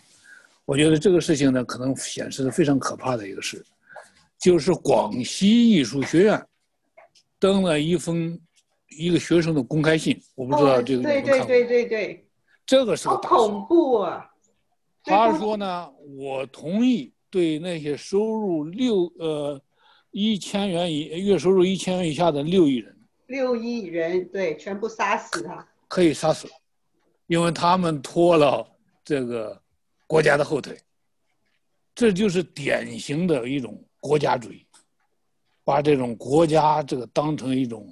[0.64, 3.66] 我觉得这个事情呢，可能显示的非常可怕的一个事。
[4.38, 6.40] 就是广西艺术学院
[7.40, 8.38] 登了一封
[8.96, 11.02] 一个学生的公开信，我不知道这个。
[11.02, 12.28] 对对对对对，
[12.64, 13.26] 这个是个大事。
[13.28, 14.24] 好恐怖啊！
[15.02, 19.60] 他说呢，我同意对那些收入六呃
[20.12, 22.96] 一千元以月收入一千元以下的六亿人，
[23.30, 25.66] 六亿人对，全部杀死他。
[25.88, 26.46] 可以杀死，
[27.26, 28.66] 因为他们拖了
[29.04, 29.60] 这个
[30.06, 30.78] 国家的后腿，
[31.94, 33.82] 这就是典型的一种。
[34.02, 34.66] 国家主义，
[35.62, 37.86] 把这种国家这个当成一种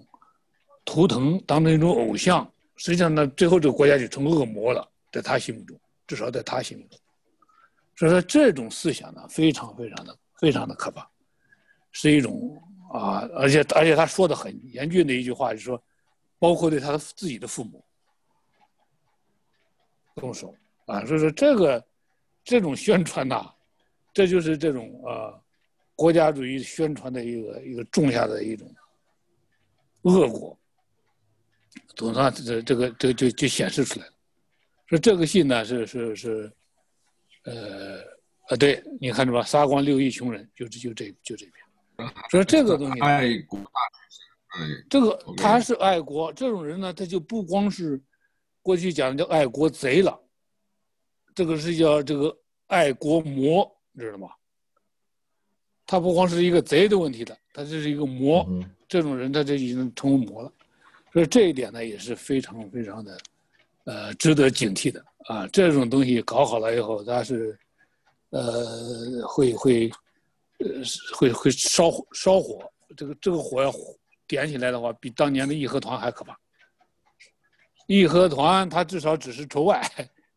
[0.86, 6.98] 图腾，当成一种偶像，实际上呢，最后这个国家就成恶魔了，在他心目中，至少在他心目中。
[7.94, 11.06] 所以说，这种思想呢，非常非常的非常的可怕，
[11.92, 12.58] 是一种
[12.92, 15.82] 啊，而且而且他说的很严峻的一句话，就是说，
[16.38, 17.84] 包括对他的自己的父母
[20.16, 20.54] 动手
[20.86, 21.86] 啊，所以说这个
[22.44, 23.52] 这种宣传呐，
[24.12, 25.40] 这就是这种啊。
[26.00, 28.72] 国家主义宣传的一个一个种下的一种
[30.02, 30.56] 恶果，
[31.96, 34.12] 总算这这个这就就显示出来了。
[34.86, 36.52] 说这个信呢是是是，
[37.46, 37.98] 呃
[38.48, 41.57] 呃，对，你看着吧，杀光六亿穷人，就就这就这篇。
[42.30, 43.58] 说这个东西，爱国
[44.88, 48.00] 这个他是爱国，这种人呢，他就不光是
[48.62, 50.18] 过去讲的叫爱国贼了，
[51.34, 52.36] 这个是叫这个
[52.66, 54.28] 爱国魔，你知道吗？
[55.86, 58.46] 他不光是一个贼的问题的，他这是一个魔，
[58.86, 60.52] 这种人他就已经成为魔了，
[61.12, 63.18] 所以这一点呢也是非常非常的，
[63.84, 65.46] 呃，值得警惕的啊。
[65.48, 67.58] 这种东西搞好了以后，他是，
[68.30, 69.90] 呃，会会，
[70.58, 70.66] 呃，
[71.16, 73.72] 会会烧烧火，这个这个火要
[74.26, 76.38] 点起来的话，比当年的义和团还可怕。
[77.86, 79.82] 义和团他至少只是除外，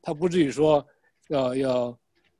[0.01, 0.85] 他不至于说
[1.27, 1.99] 要要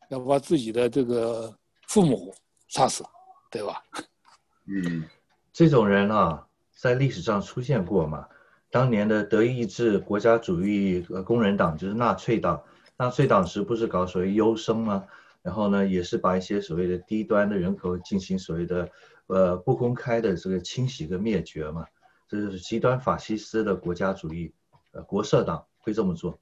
[0.09, 1.55] 要把自己的这个
[1.87, 2.33] 父母。
[2.73, 3.03] 杀死，
[3.49, 3.83] 对吧？
[4.65, 5.03] 嗯，
[5.51, 8.25] 这种人啊，在历史上出现过嘛？
[8.69, 12.63] 当年的德意志国家主义呃工人党就是纳粹党，
[12.95, 15.05] 纳粹党时不是搞所谓优生吗？
[15.41, 18.89] 然后呢，也是把一些所谓的低端的人口进行所谓的
[19.27, 21.85] 呃不公开的这个清洗跟灭绝嘛？
[22.27, 24.53] 这就是极端法西斯的国家主义，
[24.91, 26.39] 呃国社党会这么做。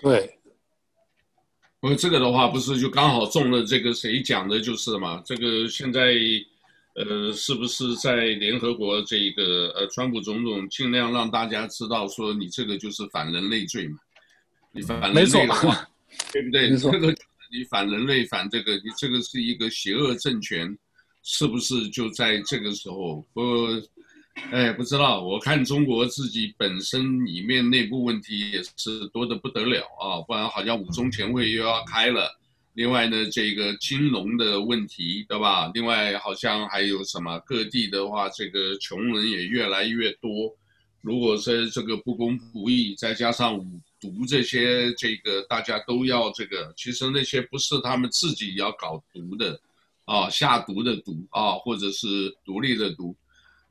[0.00, 0.38] 对。
[1.80, 5.22] 因为，这个的话不是就刚好中了这个谁讲的，就是嘛？
[5.22, 6.14] 这个现在，
[6.94, 13.98] 呃，是不是在联合国这个呃，川普总统尽量让大家知道说你这个就是反人类罪嘛？
[14.72, 15.86] 你反人类的话，
[16.32, 16.74] 对不对？
[16.74, 17.14] 这个
[17.56, 20.76] 你反人类反这个，你这个是一个邪恶政权，
[21.22, 23.40] 是不是就在这个时候不？
[24.50, 25.22] 哎，不知道。
[25.22, 32.36] 我看中国自己本身里面内部问题也是多得不得了啊，不然好像五中全会又要开了。
[32.72, 35.70] 另外呢，这个金融的问题，对吧？
[35.72, 40.52] 另外好像还有什么各地的话，这个穷人也越来越多。
[41.00, 43.64] 如果说这个不公不义，再加上五
[44.04, 49.58] 毒这些，这个大家都要这个，其实那些不是他们自己要搞毒的，
[50.04, 52.06] 啊，下毒的毒啊，或者是
[52.44, 53.16] 独立的毒。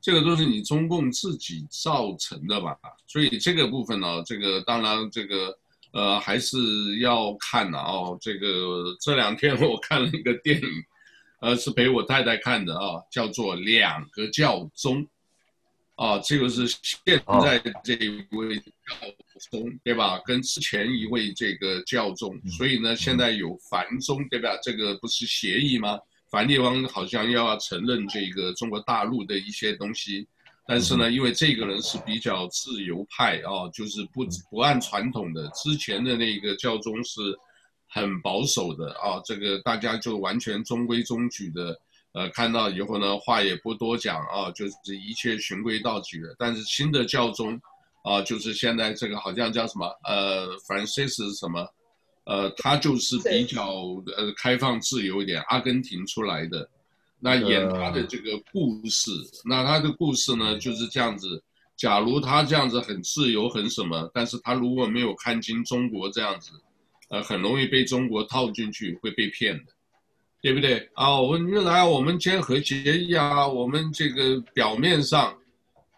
[0.00, 2.76] 这个都是你中共自己造成的吧？
[3.06, 5.56] 所以这个部分呢，这个当然这个
[5.92, 8.18] 呃还是要看的哦。
[8.20, 10.68] 这个这两天我看了一个电影，
[11.40, 15.02] 呃，是陪我太太看的啊，叫做《两个教宗》
[15.94, 18.64] 啊，这个是现在这一位教
[19.50, 20.20] 宗对吧？
[20.24, 24.56] 跟之前一位这个教宗，所以呢，现在有梵宗对吧？
[24.62, 25.98] 这个不是协议吗？
[26.30, 30.26] 梵蒂冈好像要承认这个中国大陆的一些东西，
[30.66, 35.46] 但是呢，因为这个人是比较自由派啊，就是不不按传统的。
[35.50, 37.20] 之前的那个教宗是
[37.86, 41.80] 很保守的啊，这个大家就完全中规中矩的，
[42.14, 46.34] 呃，看到以后呢，话也不多讲啊，就是一切循规蹈矩的。
[46.36, 47.60] 但是新的教宗
[48.04, 51.68] 啊，就是现在这个好像叫什么呃，Francis 什么，
[52.26, 53.66] 呃，他就是比较
[54.16, 56.70] 呃开放自由一点，阿根廷出来的，
[57.18, 59.10] 那演他的这个故事，
[59.44, 61.42] 那他的故事呢就是这样子。
[61.76, 66.52] 假如他这样子很自由很什么，但是他如果没有看清中国这样子。
[67.10, 69.72] 呃，很容易被中国套进去，会被骗的，
[70.40, 71.20] 对不对啊？
[71.20, 75.36] 我们原来我们签和协议啊，我们这个表面上，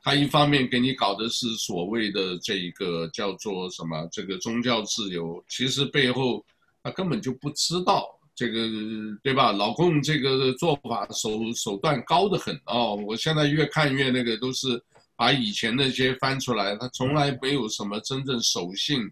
[0.06, 6.46] 他一方面给你搞的是所谓的这一个叫做什么这个宗教自由，其实背后
[6.80, 8.68] 他根本就不知道这个，
[9.20, 9.50] 对吧？
[9.50, 12.94] 老共这个做法手手段高得很哦。
[13.04, 14.80] 我现在越看越那个，都是
[15.16, 19.10] 把以前那些翻出来，他从来没有什么真正守信。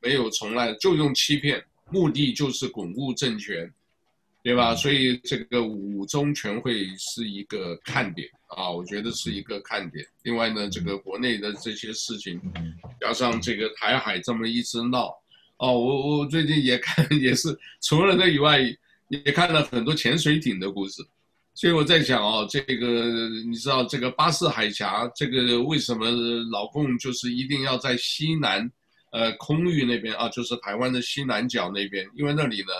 [0.00, 3.68] 没有从来就用欺骗，目的就是巩固政权，
[4.46, 4.76] 对吧？
[4.76, 10.06] 所以这个五中全会是一个看点啊，我觉得是一个看点。
[10.22, 12.40] 另外呢，这个国内的这些事情，
[13.00, 15.08] 加上这个台海这么一直闹，
[15.56, 17.48] 哦，我我最近也看，也是
[17.82, 18.60] 除了那以外，
[19.08, 21.02] 也看了很多潜水艇的故事。
[21.52, 26.08] 所以我在想哦，这个你知道这个巴士海峡，这个为什么
[26.52, 28.70] 老共就是一定要在西南？
[29.10, 32.72] 呃，空域那边啊，就是台湾的西南角那边，因为那里呢，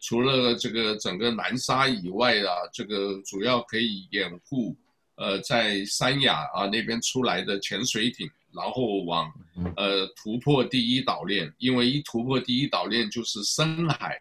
[0.00, 4.76] 除了这个整个南沙以外啊，这个主要可以掩护，
[5.16, 9.32] 呃，在三亚啊那边出来的潜水艇，然后往
[9.76, 14.20] 呃突破第一岛链，因为一突破第一岛链就是深海，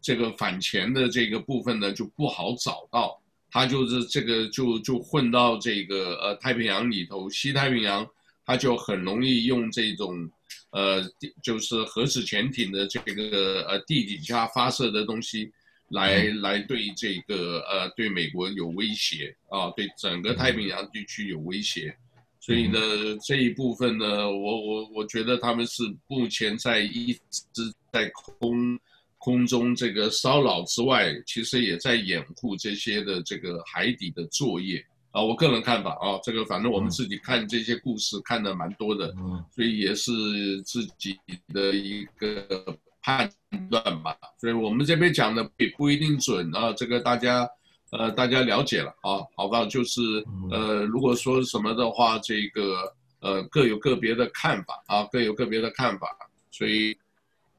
[0.00, 3.20] 这个反潜的这个部分呢就不好找到，
[3.50, 8.08] 它就是这个就就混到这个呃太平洋里头，西太平洋，
[8.46, 10.30] 它就很容易用这种。
[10.70, 11.02] 呃，
[11.42, 15.50] 就是核子潜艇的这个呃地底下发射的东西
[15.88, 21.96] 来，来来对这个呃对美国有威胁啊，对整个太平洋地区有威胁，
[22.38, 22.78] 所以呢
[23.24, 27.14] 这一部分呢，我我我觉得他们是目前在一
[27.52, 28.78] 直在空
[29.16, 34.84] 空中这个骚扰之外，其实也在掩护这些的这个海底的作业。
[35.10, 39.12] 啊，我个人看法啊，这个反正我们自己看这些故事看的蛮多的，
[39.50, 40.12] 所以也是
[40.62, 41.18] 自己
[41.52, 42.46] 的一个
[43.02, 43.28] 判
[43.70, 44.14] 断吧。
[44.38, 47.48] 所以我们这边讲的也不一定准啊，这个大家
[47.90, 49.64] 呃大家了解了啊，好吧？
[49.64, 50.02] 就是
[50.50, 56.06] 呃如果说什么的话，这个呃各有个别的看法啊，各有个别的看法。
[56.50, 56.94] 所以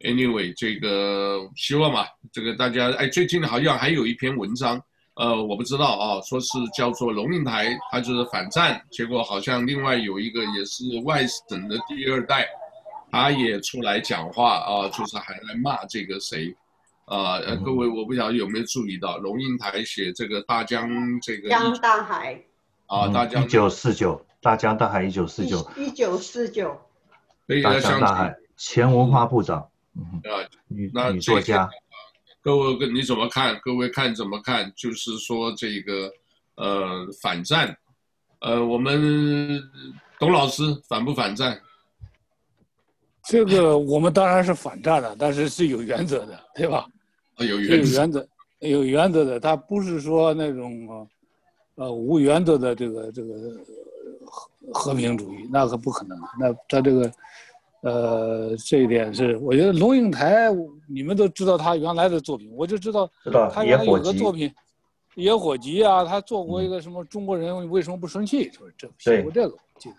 [0.01, 4.79] anyway 这个希望嘛，这个大家哎最近好像还有一篇文章。
[5.19, 12.47] 呃，我不知道啊，说是叫做龙应台，他就是反战，结果好像另外有一个也是外省的第二代，
[13.11, 16.55] 他也出来讲话啊，就是还来骂这个谁，
[17.03, 20.89] 啊，呃，各位我不晓得有没有注意到，龙应台写这个大江
[21.19, 22.41] 这个江大海，
[22.87, 26.79] 啊，大江一九四九，大江大海一九四九，一九四九，
[27.61, 29.67] 大江大海，前文化部长，
[29.97, 31.69] 嗯，啊，女女作家。
[32.41, 33.59] 各位，你怎么看？
[33.61, 34.71] 各位看怎么看？
[34.75, 36.09] 就是说这个，
[36.55, 37.77] 呃，反战，
[38.39, 39.61] 呃，我们
[40.17, 41.59] 董老师反不反战？
[43.23, 46.87] 这个我们当然是反战的，但是是有原则的，对吧？
[47.35, 48.27] 啊，有原则，有原则，
[48.59, 49.39] 有原则的。
[49.39, 51.07] 他不是说那种，
[51.75, 53.33] 呃，无原则的这个这个
[54.25, 56.17] 和和平主义，那可不可能。
[56.39, 57.11] 那他这个。
[57.81, 60.47] 呃，这一点是我觉得龙应台，
[60.87, 63.09] 你们都知道他原来的作品，我就知道
[63.53, 64.49] 他原来有个作品
[65.15, 69.95] 《野火集》啊，他做过一个什么中国人为什么不生气，说这写过这个，我记得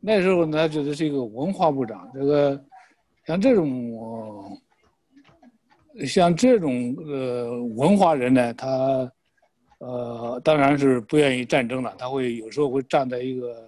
[0.00, 2.62] 那时候呢，觉得是一个文化部长，这个
[3.26, 4.60] 像这种
[6.06, 9.10] 像这种呃文化人呢，他
[9.78, 13.66] 呃当然是不愿意战争了，他会有时候会站在一个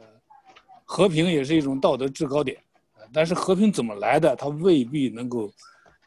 [0.85, 2.59] 和平也是一种道德制高点。
[3.15, 5.49] 但是和平怎么来的，他未必能够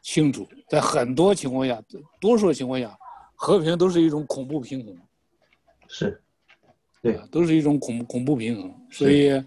[0.04, 0.46] 清楚。
[0.70, 1.82] 在很多情况下，
[2.20, 2.96] 多数情况下，
[3.34, 4.96] 和平都是一种恐怖平衡。
[5.88, 6.22] 是，
[7.02, 8.74] 对，都是一种恐恐怖平衡。
[8.92, 9.42] 所以，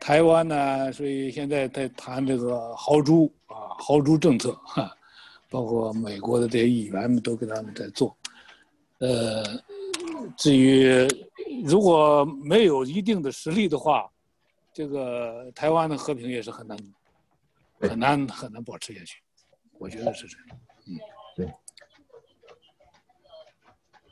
[0.00, 4.92] 台湾呢，所以现在在谈这个豪猪啊，豪猪政策哈，
[5.48, 8.16] 包括美国的这些议员们都给他们在做。
[8.98, 9.44] 呃，
[10.36, 11.06] 至于
[11.64, 14.10] 如果没有一定的实力的话，
[14.76, 16.76] 这个台湾的和平也是很难。
[17.80, 19.22] 很难很难保持下去，
[19.78, 20.60] 我觉得是这样。
[20.86, 21.00] 嗯，
[21.34, 21.54] 对。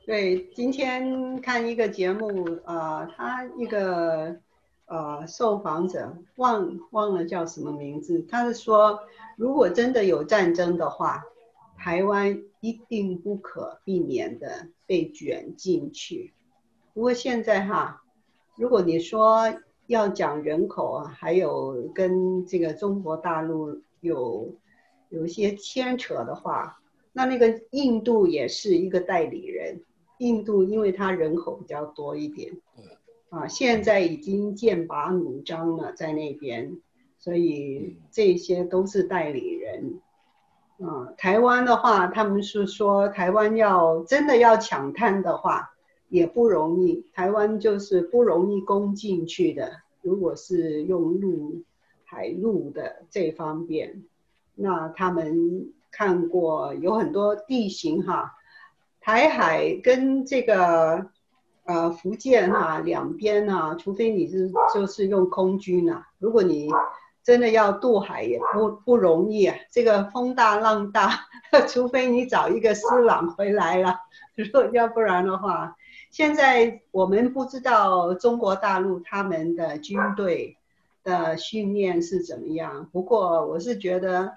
[0.06, 4.38] 对，今天看一个节目，呃，他一个
[4.86, 8.98] 呃受访者忘忘了叫什么名字，他是说，
[9.36, 11.22] 如果真的有战争的话，
[11.76, 16.32] 台湾一定不可避免的被卷进去。
[16.94, 18.02] 不过现在哈，
[18.56, 19.54] 如果你说
[19.86, 24.54] 要讲人口啊，还有跟这个中国大陆有
[25.10, 26.78] 有一些牵扯的话，
[27.12, 29.80] 那那个印度也是一个代理人。
[30.18, 32.56] 印度因为它人口比较多一点，
[33.30, 36.76] 啊，现在已经剑拔弩张了在那边，
[37.18, 40.00] 所以这些都是代理人。
[40.78, 45.73] 啊，台湾的话，他们是说台湾要真的要抢滩的话，
[46.14, 47.04] 也不容易。
[47.12, 49.80] 台湾就是不容易攻进去的。
[50.00, 51.62] 如果是用陆
[52.04, 54.04] 海陆的这方面，
[54.54, 58.36] 那他们看过有很多地形哈，
[59.00, 61.06] 台海跟这个
[61.64, 66.68] 呃福建哈两边啊，除非你是就是用空军啊，如果你。
[67.24, 71.08] 真的要渡海也不不容易啊，这个风大浪大，
[71.66, 73.96] 除非你找一个师朗回来了，
[74.34, 75.74] 如果要不然的话，
[76.14, 80.56] 现在我们不知道中国大陆他们的军队
[81.02, 82.88] 的训练是怎么样。
[82.92, 84.32] 不过我是觉得，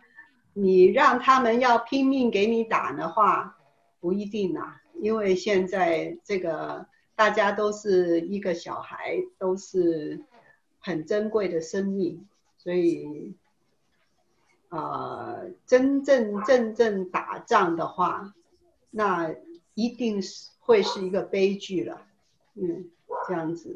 [0.54, 3.60] 你让他们要拼命给你打的话，
[4.00, 10.24] 不一定啊，因为现在这个大家都是一个小孩，都是
[10.80, 12.26] 很珍贵的生命。
[12.58, 13.36] 所以，
[14.70, 18.34] 呃，真正真正打仗的话，
[18.90, 19.32] 那
[19.76, 22.00] 一定是会是一个悲剧了。
[22.56, 22.86] 嗯，
[23.28, 23.76] 这样子。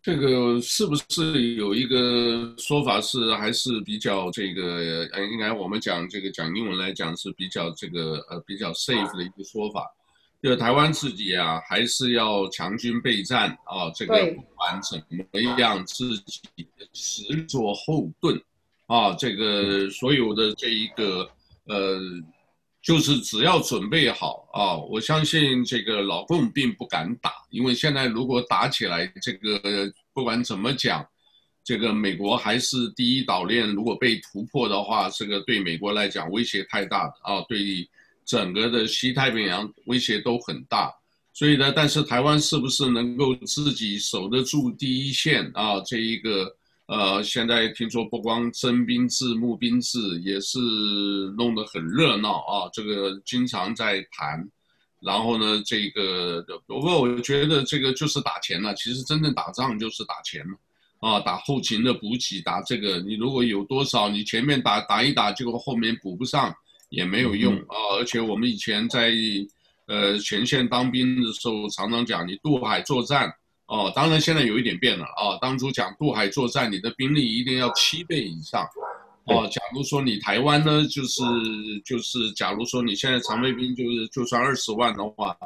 [0.00, 9.84] 这个是不是有一个说法是还是比较这个呃，应该我们讲这个讲英文来讲是比较这个呃比较 safe 的一个说法？
[10.40, 15.24] 就台湾自己啊，还是要强军备战啊，这个不管怎么
[15.58, 18.40] 样，自己实做后盾
[18.86, 21.28] 啊，这个所有的这一个
[21.64, 21.98] 呃，
[22.82, 31.06] 就是只要准备好啊，我相信这个老共并不敢打，因为现在如果打起来，这个不管怎么讲，
[31.62, 37.88] 这个美国还是第一岛链，如果被突破的话，这个对美国来讲威胁太大啊，对。
[38.28, 40.94] 整个的西太平洋威胁都很大，
[41.32, 45.80] 所以呢，但是台湾是不是能够自己守得住第一线啊？
[45.80, 46.54] 这一个
[46.88, 50.58] 呃，现在听说不光征兵制、募兵制，也是
[51.38, 52.68] 弄得很热闹啊。
[52.72, 54.46] 这个经常在谈，
[55.00, 58.74] 然后呢，这个不过我觉得这个就是打钱了。
[58.74, 60.56] 其实真正打仗就是打钱嘛
[61.00, 66.54] 啊，打后勤的补给，打这个你如果有多少，你前面打打一打，结果后面补不上。
[66.90, 67.76] 也没有用啊！
[67.98, 69.12] 而且我们以前在，
[69.88, 73.30] 呃，前线当兵的时候，常常讲你渡海作战
[73.68, 73.90] 哦。
[73.94, 75.38] 当然现在有一点变了啊。
[75.40, 78.66] 当初讲渡海作战，你的兵力一定要七倍以上
[79.24, 79.48] 哦。
[79.50, 81.22] 假如说你台湾呢，就是
[81.84, 85.36] 就是，假如说你现在常备兵就是就算二十万的话，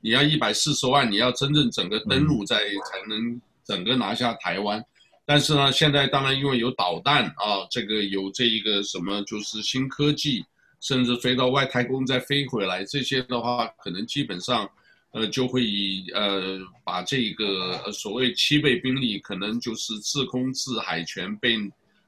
[0.00, 4.84] 你要一百四十万，你要真正整个登陆在才能整个拿下台湾。
[5.26, 10.44] 但是呢，现在当然因为有导弹啊，这个有这一个什么就是新科技。
[10.84, 14.68] 甚至飞到外太空再飞回来，这些的话可能基本上，
[15.12, 21.56] 呃，就会以呃把这个所谓七倍兵力，可能就是制空制海权被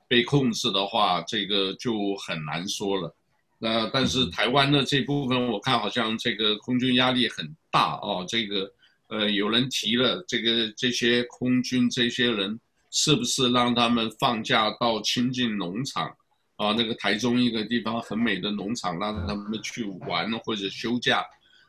[0.08, 3.14] 被控制的话，这个就很难说了。
[3.58, 8.24] 那但是台湾的这部分，我看好像这个空军压力很大哦。
[8.28, 8.70] 这个
[9.08, 12.58] 呃，有人提了，这个这些空军这些人
[12.90, 16.10] 是不是让他们放假到亲近农场？
[16.56, 21.24] 啊，那个台中一个地方很美的农场，让他们去玩或者休假，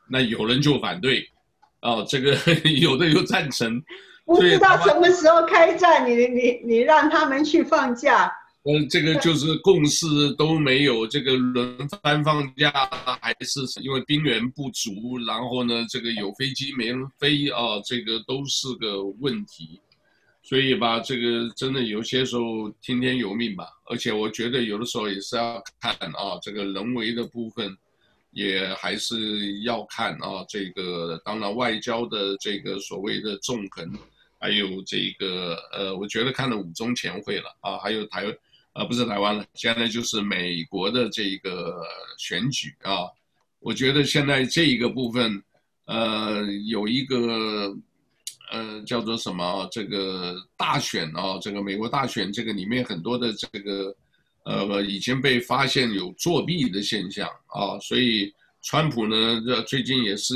[0.10, 1.28] 那有人就反对，
[1.82, 2.38] 哦、啊，这个
[2.82, 3.82] 有的又赞成。
[4.26, 8.32] 不知道什么时候开战，你你你让他们去放假？
[8.64, 12.72] 呃，这个就是共识都没有，这个轮番放假
[13.22, 19.80] 还是因为兵源不足，然后呢，这个有飞机没人飞啊，这个都是个问题。
[20.42, 27.76] 所以吧，这个真的有些时候听天由命吧，而且我觉得有的时候也是要看啊，这个人为的部分，
[28.36, 30.46] 也还是要看啊。
[30.48, 33.92] 这个当然外交的这个所谓的纵横，
[34.40, 38.24] 还有这个呃，我觉得看了五中全会了啊，还有台
[38.74, 41.82] 呃不是台湾了，现在就是美国的这个
[42.20, 43.10] 选举啊，
[43.60, 45.44] 我觉得现在这一个部分，
[45.86, 47.76] 呃，有一个。
[48.52, 49.68] 呃，叫做什么？
[49.72, 53.94] 这个大选啊，这个美国大选，这个里面很多的这个，
[54.46, 60.36] 呃，已经被发现有作弊的现象啊，所以川普呢，这最近也是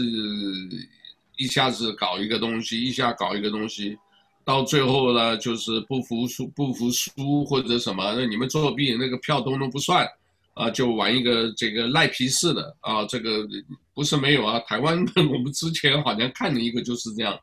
[1.38, 3.98] 一下子搞一个东西，一下搞一个东西，
[4.44, 10.08] 到最后呢，就是不服输，不服输或者什么，那你们作弊，那个票都能不算
[10.56, 13.48] 啊，就玩一个这个赖皮式的啊，这个
[13.94, 17.40] 不是没有啊，台湾我们之前好像看了一个就是这样，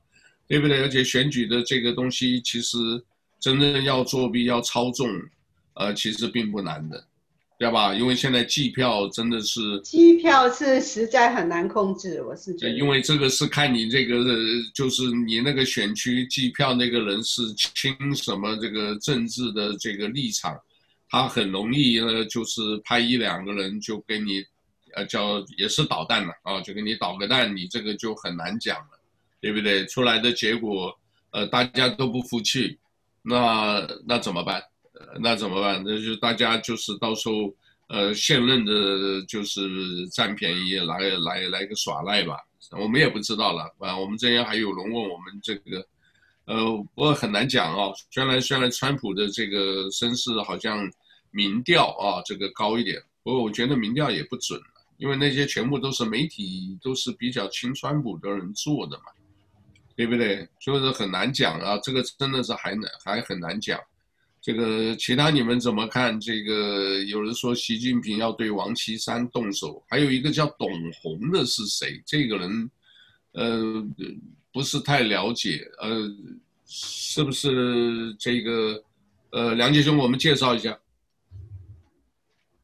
[0.48, 0.80] 对不对？
[0.80, 2.76] 而且选举的这个东西其实
[3.38, 5.08] 真正要作弊要操纵，
[5.76, 7.06] 呃，其实并不难的。
[7.58, 7.94] 对吧？
[7.94, 12.76] 因为现在计票真的是，计票是实在很难控制，我是觉得。
[12.76, 14.22] 因为这个是看你这个，
[14.74, 20.54] 就是你那个选区计票那个人是亲什么这个政治的这个立场，
[21.08, 24.44] 他很容易呢，就是派一两个人就给你，
[24.94, 29.00] 呃，叫也是捣蛋了啊，就给你捣个蛋，你这个就很难讲了，
[29.40, 29.86] 对不对？
[29.86, 30.94] 出来的结果，
[31.30, 32.78] 呃，大家都不服气，
[33.22, 34.62] 那那怎么办？
[35.20, 35.82] 那怎么办？
[35.84, 37.54] 那就大家就是到时候，
[37.88, 42.36] 呃，现任的就是占便宜，来来来个耍赖吧。
[42.72, 43.96] 我们也不知道了啊。
[43.96, 45.86] 我们这边还有人问我们这个，
[46.46, 46.56] 呃，
[46.94, 47.92] 不过很难讲啊。
[48.10, 50.90] 虽然虽然川普的这个声势好像
[51.30, 54.60] 民调啊这个高一点，不过我觉得民调也不准，
[54.96, 59.04] 因为那些全部都是媒体都是比较亲川普的人做的嘛，
[59.94, 60.48] 对不对？
[60.58, 61.78] 所以说很难讲啊。
[61.82, 63.78] 这个真的是还难还很难讲。
[64.46, 66.20] 这个其他你们怎么看？
[66.20, 72.00] 这个有人说习近平要对王岐山动手，还有一个叫董宏的是谁？
[72.06, 72.70] 这个人，
[73.32, 73.84] 呃，
[74.52, 76.08] 不是太了解，呃，
[76.64, 78.80] 是不是这个？
[79.30, 80.78] 呃，梁杰兄，我们介绍一下。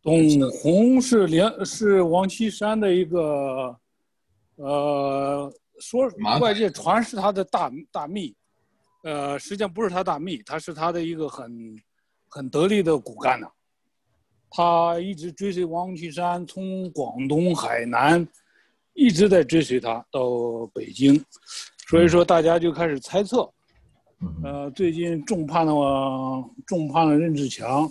[0.05, 3.77] 董宏是梁是王岐山的一个，
[4.55, 6.09] 呃，说
[6.41, 8.33] 外界传是他的大大秘。
[9.03, 11.77] 呃，实际上不是他大秘，他是他的一个很
[12.29, 13.49] 很得力的骨干呢。
[14.49, 18.25] 他一直追随王岐山，从广东、海南
[18.93, 21.21] 一直在追随他到北京，
[21.89, 23.51] 所以说大家就开始猜测。
[24.45, 27.91] 呃，最近重判了重判了任志强，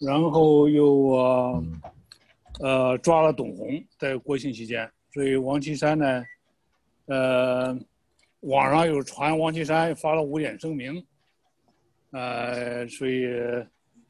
[0.00, 1.64] 然后又呃
[2.58, 6.24] 呃抓了董宏，在国庆期间，所以王岐山呢，
[7.06, 7.78] 呃。
[8.44, 11.04] 网上有传王岐山发了五点声明，
[12.10, 13.26] 呃，所以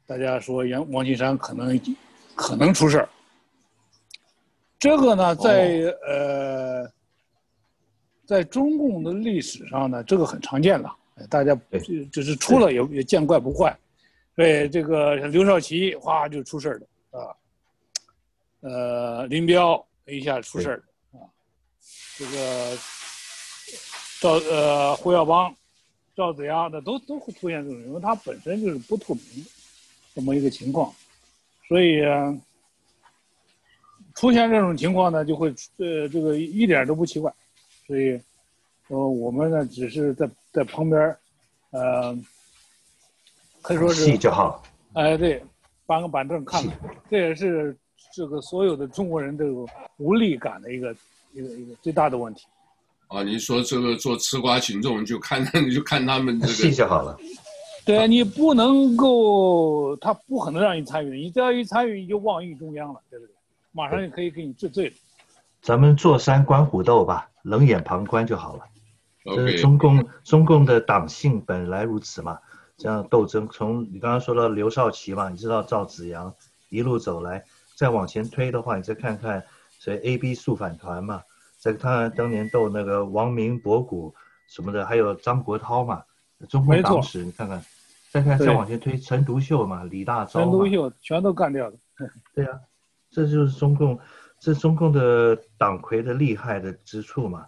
[0.05, 1.79] 大家说杨王岐山可能
[2.35, 3.09] 可能出事儿。
[4.77, 6.91] 这个呢，在呃，
[8.25, 10.93] 在中共的历史上呢，这个很常见了，
[11.29, 11.57] 大家
[12.11, 13.75] 就是出了也也见怪不怪。
[14.35, 17.35] 对这个刘少奇哗就出事儿了啊，
[18.59, 21.23] 呃，林彪一下出事了啊，
[22.17, 22.77] 这个。
[24.25, 25.55] 赵呃胡耀邦、
[26.15, 29.49] 赵子阳的都都会出现这种，因为他本身就是不透明的
[30.15, 30.91] 这么一个情况，
[31.67, 32.01] 所以
[34.15, 37.31] 出现这种情况呢，就会呃这个一点都不奇怪，
[37.85, 38.19] 所以
[38.87, 41.15] 呃我们呢只是在在旁边
[41.69, 42.17] 呃
[43.61, 44.63] 可以说是戏就好，
[44.93, 45.39] 哎对，
[45.85, 46.79] 搬个板凳看看，
[47.11, 47.77] 这也是
[48.11, 50.95] 这个所有的中国人这种无力感的一个
[51.31, 52.47] 一个一个最大的问题。
[53.07, 57.17] 啊，你说这个做吃瓜群众就看，就看他们这个戏就好了。
[57.85, 63.35] 对啊，你不能够，他不可能让你参与，你只要一参与，你就妄议中央了，对不对？
[63.71, 64.95] 马上就可以给你治罪了。
[65.61, 68.63] 咱们坐山观虎斗吧，冷眼旁观就好了。
[69.23, 72.39] 这是中共中共的党性本来如此嘛，
[72.77, 76.33] 这样斗争，从你刚刚说到刘少奇嘛，你知道赵紫阳
[76.69, 77.43] 一路走来，
[77.75, 79.43] 再往前推的话，你再看看
[79.79, 81.21] 谁 A B 速反团嘛。
[81.65, 84.13] 在他当年斗那个王明博古
[84.45, 86.03] 什么的，还有张国焘嘛，
[86.47, 87.65] 中共党史你看看，
[88.11, 91.75] 再看再往前推，陈独秀嘛，李大钊，陈独秀全都干掉了。
[92.35, 92.59] 对啊，
[93.09, 93.99] 这就是中共，
[94.39, 97.47] 这中共的党魁的厉害的之处嘛，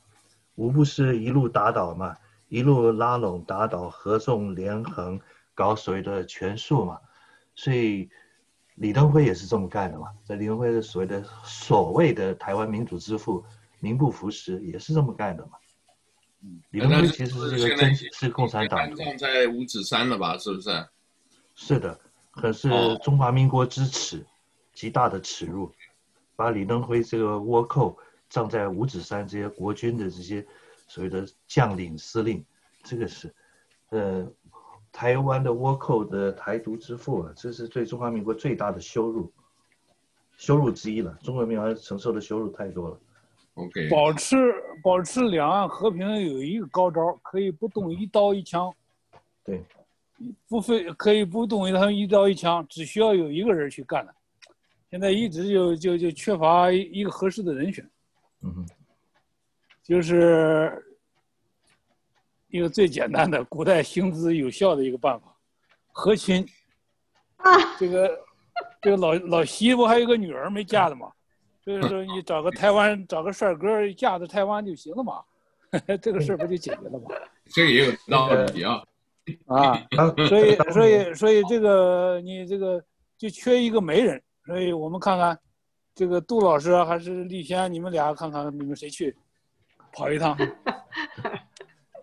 [0.55, 5.21] 无不是一路打倒嘛，一路拉拢打倒合纵连横，
[5.53, 6.99] 搞所谓的权术嘛，
[7.53, 8.09] 所以
[8.73, 13.45] 李登辉也是这么干的嘛，在李登辉的所谓的所谓的台湾民主之父。
[13.79, 15.51] 名不符实，也是这么干的嘛。
[16.41, 18.95] 嗯，李登辉其实是这个真是共产党。
[18.95, 20.37] 葬在五指山了吧？
[20.37, 20.87] 是不是？
[21.55, 21.99] 是的，
[22.31, 22.69] 可是
[23.03, 24.23] 中华民国之耻，
[24.73, 25.71] 极大的耻辱，
[26.35, 27.97] 把李登辉这个倭寇
[28.29, 30.45] 葬在五指山，这些国军的这些
[30.87, 32.45] 所谓的将领司令，
[32.83, 33.33] 这个是，
[33.89, 34.31] 呃，
[34.91, 39.33] 台湾的倭寇的台独之父啊，这是对中华民国最大的羞辱，
[40.37, 41.17] 羞辱之一了。
[41.23, 42.99] 中国民族承受的羞辱太多了。
[43.89, 44.35] 保持
[44.83, 48.71] 保持两岸和平有一个高招，可以不动一刀一枪。
[49.43, 49.63] 对，
[50.47, 54.13] 不费可以不动他们一刀一枪，只需要有一个人去干的。
[54.91, 57.83] 现在一直就就就缺乏一个合适的人选。
[58.41, 58.65] 嗯哼，
[59.81, 60.85] 就是
[62.49, 65.35] 一个最简单的古代行之有效的一个办法，
[65.91, 66.45] 和亲。
[67.37, 68.19] 啊，这个
[68.81, 71.11] 这个老老西不还有个女儿没嫁的吗？
[71.67, 75.21] 所以说你找个台湾找个帅哥嫁到台湾就行了嘛，
[76.01, 77.09] 这个事儿不就解决了吗？
[77.47, 78.81] 这个也有道理啊。
[79.47, 79.85] 啊，
[80.29, 82.81] 所以所以所以这个你这个
[83.17, 85.37] 就缺一个媒人，所以我们看看
[85.93, 89.13] 这个杜老师还是丽轩，你们俩看看你们谁去
[89.91, 90.37] 跑一趟。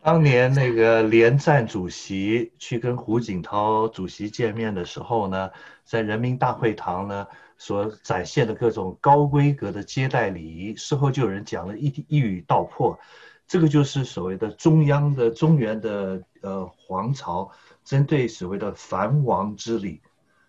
[0.02, 5.50] 当年那个连战主席去跟胡锦涛主席见面的时候呢，
[5.82, 12.98] 在人民大会堂呢所展现的各种高规格的接待礼仪，事后就有人讲了一一语道破，
[13.46, 17.50] 这个就是所谓的中央的中原的呃皇朝
[17.84, 20.00] 针对所谓的藩王之礼，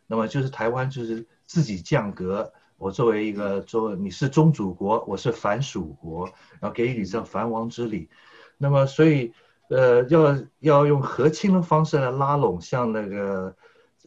[0.07, 6.25] 那么就是台湾就是自己降格，我作为一个做你是宗主国，我是藩属国，
[6.59, 8.09] 然后给予你这藩王之礼，
[8.57, 9.33] 那么所以。
[9.67, 13.55] 呃，要要用和亲的方式来拉拢，像那个，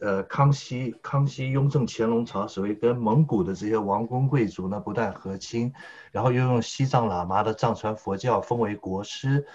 [0.01, 5.73] 呃，康熙、康熙、雍正、乾隆朝，所谓跟蒙古的这些王公贵族呢，不但和亲，
[6.11, 9.45] 然后又用西藏喇嘛的藏传佛教封为国师，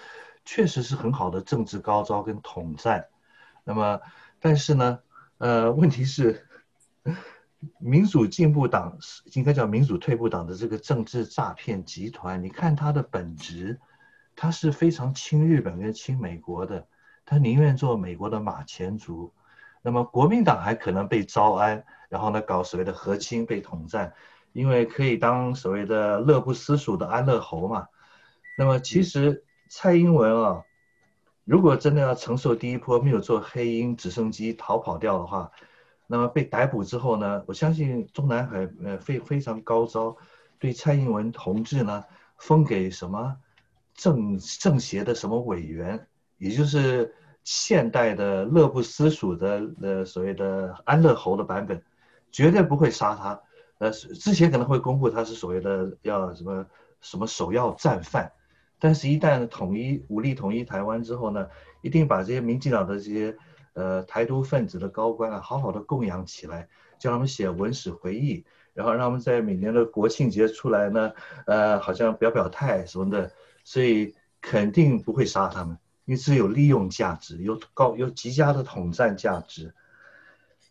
[0.43, 3.07] 确实是很好的政治高招跟统战。
[3.63, 3.99] 那么，
[4.39, 4.99] 但是呢，
[5.37, 6.45] 呃，问题是，
[7.79, 8.97] 民主进步党
[9.33, 13.79] 应该叫民主退步党的这个政治诈骗集团，你看它的本质。
[14.37, 16.85] 他是非常亲日本跟亲美国的，
[17.25, 19.31] 他宁愿做美国的马前卒。
[19.85, 24.11] 那么国民党还可能被招安，然后呢搞所谓的和亲被统战，
[24.51, 27.87] 因为可以当所谓的乐不思蜀的安乐侯嘛。
[28.57, 30.63] 那么其实蔡英文啊，
[31.43, 35.51] 如果真的要承受第一波没有坐黑鹰直升机逃跑掉的话，
[36.07, 40.17] 那么被逮捕之后呢，我相信中南海呃非非常高招，
[40.57, 42.03] 对蔡英文同志呢
[42.39, 43.37] 封给什么？
[43.93, 46.07] 政政协的什么委员，
[46.37, 47.15] 也就是
[47.45, 51.81] 现代的乐不思蜀的呃所谓的安乐侯的版本，
[52.29, 53.41] 绝对不会杀他。
[53.77, 56.65] 呃，之前可能会公布他是所谓的要什么
[56.99, 58.33] 什么首要战犯，
[58.79, 61.47] 但是一旦统一武力统一台湾之后呢，
[61.81, 63.37] 一定把这些民进党的这些
[63.73, 66.67] 呃台独分子的高官啊，好好的供养起来，
[66.99, 68.43] 叫他们写文史回忆，
[68.73, 71.13] 然后让他们在每年的国庆节出来呢，
[71.45, 73.31] 呃，好像表表态什么的。
[73.67, 75.75] 所以肯定不会杀他们，
[76.05, 79.73] 因为是有利用价值，有高有极佳的统战价值。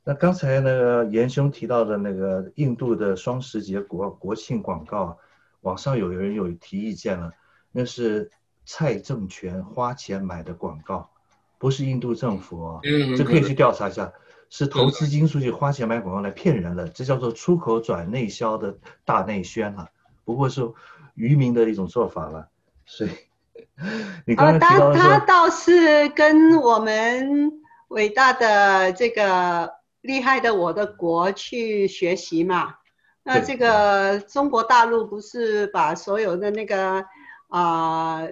[0.04, 5.18] 那刚才那个严兄提到的那个印度的双十节国国庆广告，
[5.62, 7.32] 网上有人有提意见了，
[7.72, 8.30] 那是
[8.66, 11.10] 蔡政权花钱买的广告，
[11.58, 12.80] 不是印度政府哦，
[13.16, 14.12] 这可以去调查一下，
[14.50, 18.76] 是投资金出去花钱买广告来骗人了，这叫做出口转内销的
[19.06, 19.90] 大内宣了，
[20.24, 20.70] 不过是
[21.14, 22.50] 渔民的一种做法了。
[22.84, 23.10] 所以，
[24.26, 27.52] 你刚刚提到、呃、他他倒是跟我们
[27.88, 32.74] 伟大的这个厉害的我的国去学习嘛。
[33.22, 37.04] 那这个中国大陆不是把所有的那个
[37.48, 38.28] 啊、呃、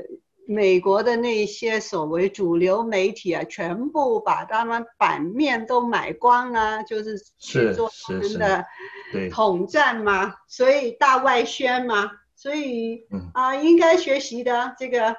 [0.47, 8.66] 美国的那些所谓主流媒体啊，全部把他们版面都买光了，就是去做他们的
[9.31, 12.11] 统战嘛，所以大外宣嘛。
[12.43, 15.14] 所以啊、呃，应该学习的这个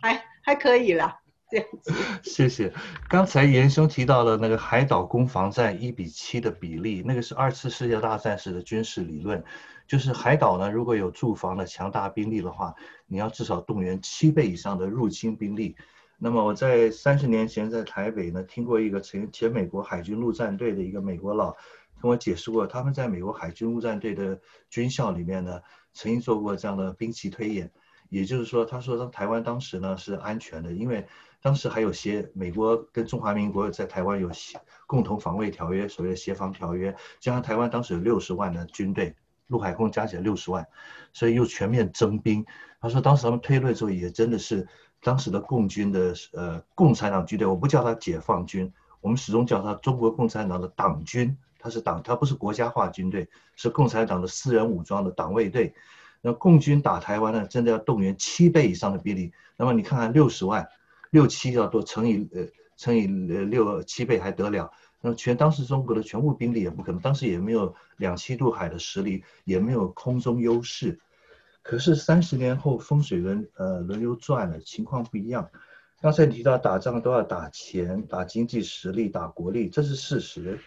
[0.00, 1.18] 还还可以了，
[1.50, 1.92] 这样子。
[2.24, 2.72] 谢谢。
[3.10, 9.44] 刚才严兄提到了那个海岛攻防战一比七的比例，那个是二次世界大战时的军事理论，
[9.86, 12.74] 就是海岛呢，如果有驻防的强大兵力的话，
[13.06, 15.76] 你要至少动员七倍以上的入侵兵力。
[16.16, 21.54] 那么我在三十年前在台北呢，听过一个前前美国海军陆战队的一个美国佬
[22.00, 25.60] 跟我解释过，他们在美国海军陆战队的军校里面呢。
[25.92, 27.70] 曾经做过这样的兵棋推演，
[28.08, 31.06] 也就是说，他说台湾当时呢是安全的，因为
[31.42, 39.14] 当时还有协美国跟中华民国在台湾有协共同防卫条约，所谓的协防条约，加上台湾当时有六十万的军队，
[39.46, 40.66] 陆海空加起来六十万，
[41.12, 42.44] 所以又全面征兵。
[42.80, 44.66] 他说当时他们推论之后也真的是
[45.02, 51.36] 当时的共军的呃共产党军队，我不叫他解放军，我们始终叫他中国共产党的党军。
[51.60, 55.74] 他是党，他不是国家化军队，是共产党的私人武装的党卫队。
[56.22, 59.32] 那共军打台湾呢，真的要动员七倍以上的兵力。
[59.56, 60.68] 那么你看看六十万，
[61.10, 62.46] 六七要多乘以呃
[62.76, 64.70] 乘以呃六七倍还得了？
[65.00, 71.00] 那全当时中国的全部兵力也不可能，当时也没有两栖渡海的实力，也没有空中优势。
[71.62, 75.48] 可是三十年后风水轮呃轮流转了，情况不一样。
[76.02, 80.58] 刚才你提到打仗都要打钱、打经济实力、打国力，这是事实。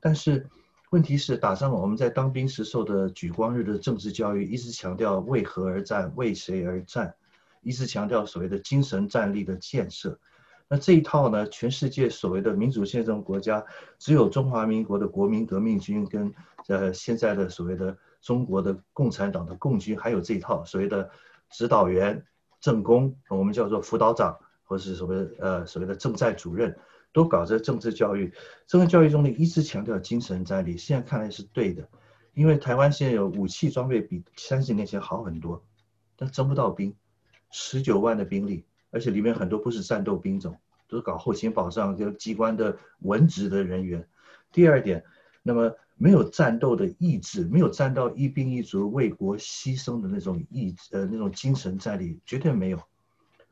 [0.00, 0.46] 但是，
[0.90, 7.14] 问题是打仗，我们在当兵时受的莒光日的政治教育，一直强调为何而战，为谁而战，
[7.62, 10.18] 一直强调所谓的精神战力的建设。
[10.66, 13.64] 那这一套呢，全世界所谓的民主宪政国家，
[13.98, 16.32] 只有中华民国的国民革命军跟
[16.68, 21.10] 呃现在的所谓的中国的共产党的共军，还有这一套所谓的
[21.50, 22.24] 指导员、
[22.60, 26.78] 政工，我们叫做辅导长，或是所谓呃所谓的政战主任，
[27.12, 28.32] 都搞这政治教育。
[28.66, 31.88] 政治教育中呢，一直强调精神战力，现在看来是对的，
[32.34, 35.64] 因为台湾现在有武器装备比三十年前好很多，
[36.16, 36.94] 但征不到兵，
[37.50, 38.64] 十九万的兵力。
[38.92, 40.58] 而且里面很多不是战斗兵种，
[40.88, 44.04] 都是搞后勤保障跟机关的文职的人员。
[44.50, 45.04] 第二点，
[45.44, 52.80] 那么没有战斗的意志，没有战到一兵一卒为国牺牲的那种意志，呃，那种精神战力绝对没有。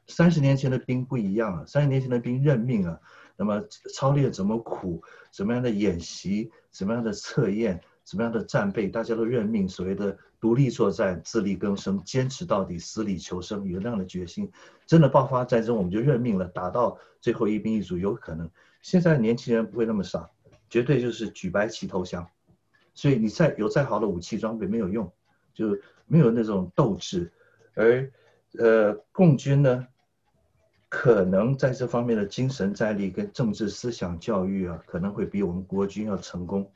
[0.09, 2.99] 三十年前的兵不一样啊，三十年前的兵认命啊，
[3.39, 3.63] 那么
[3.95, 7.81] 操练怎么苦，怎么样的演习，怎么样的测验。
[8.05, 9.69] 什么样的战备，大家都认命。
[9.69, 14.51] 所谓的独立作战、自力更生、坚持到底、死里求生，有那样的决心，
[14.87, 18.51] 真的爆发战争，我们就认命了，打到最后一兵一卒有可能。
[18.81, 20.27] 现在年轻人不会那么傻，
[20.71, 22.27] 绝对就是举白旗投降。
[22.95, 25.13] 所以你再有再好的武器装备没有用，
[25.53, 25.77] 就
[26.07, 27.31] 没有那种斗志。
[27.75, 28.11] 而
[28.59, 29.87] 呃，共军呢，
[30.89, 36.71] 可能在这方面的精神战力跟政治思想教育啊，可能会比我们国军要成功。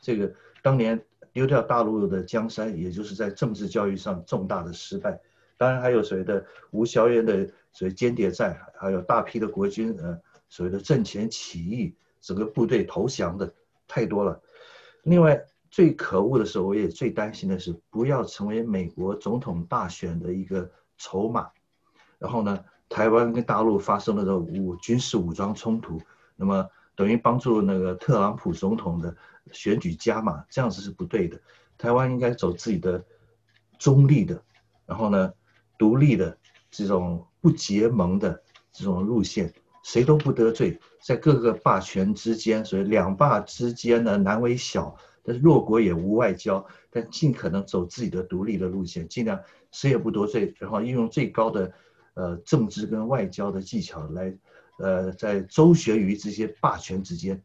[0.00, 0.32] 这个。
[0.64, 5.20] 当年丢掉大陆的江山，也就是在政治教育上重大的失败。
[5.56, 10.16] 当然还有所谓的吴萧渊的所谓间谍战，还有大批的国军呃
[10.48, 13.52] 所谓的阵前起义，整个部队投降的
[13.88, 14.40] 太多了。
[15.02, 21.50] 另外最可恶的是，我也最担心的是，不要成为美国总统大选的一个筹码。
[22.20, 26.00] 然后呢，台湾跟大陆发生了这武军事武装冲突，
[26.36, 29.16] 那么等于帮助那个特朗普总统的。
[29.50, 31.38] 选举加码，这样子是不对的。
[31.76, 33.04] 台湾应该走自己的
[33.76, 34.40] 中立的，
[34.86, 35.32] 然后呢，
[35.76, 36.38] 独立的
[36.70, 38.40] 这种不结盟的
[38.70, 49.40] 这种路线，谁都不得罪，在各个霸权之间，所以两霸之间呢，难为小，但是弱国也无外交，但尽可能走自己的独立的路线，尽量
[49.72, 51.72] 谁也不得罪，然后运用最高的
[52.14, 54.36] 呃政治跟外交的技巧来
[54.78, 57.42] 呃在周旋于这些霸权之间，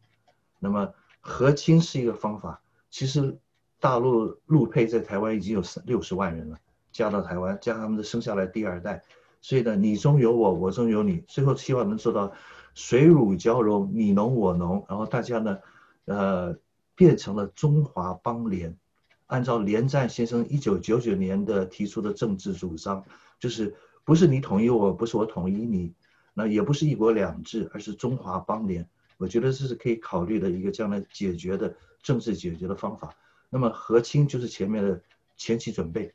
[0.60, 0.94] 那么。
[1.20, 3.38] 和亲是一个方法，其实
[3.82, 6.58] 大陆陆配在台湾已经有六十万人了，
[6.90, 9.04] 嫁到台湾，将他们的生下来第二代，
[9.42, 12.32] 所以呢，你中有我，我中有你，最后希望能做到
[12.76, 15.60] 水乳交融，你侬我侬，然后大家呢，
[16.06, 16.58] 呃，
[16.96, 18.78] 变成了中华邦联，
[19.26, 23.04] 按照连战先生一九九九年的提出的政治主张，
[23.38, 23.76] 就是
[24.08, 25.94] 不是你统一我，不是我统一你，
[26.34, 28.88] 那也不是一国两制，而是中华邦联。
[29.18, 33.14] 我觉得这是可以考虑的一个将来解决的政治解决的方法。
[33.50, 35.02] 那么和亲就是前面的
[35.36, 36.10] 前期准备，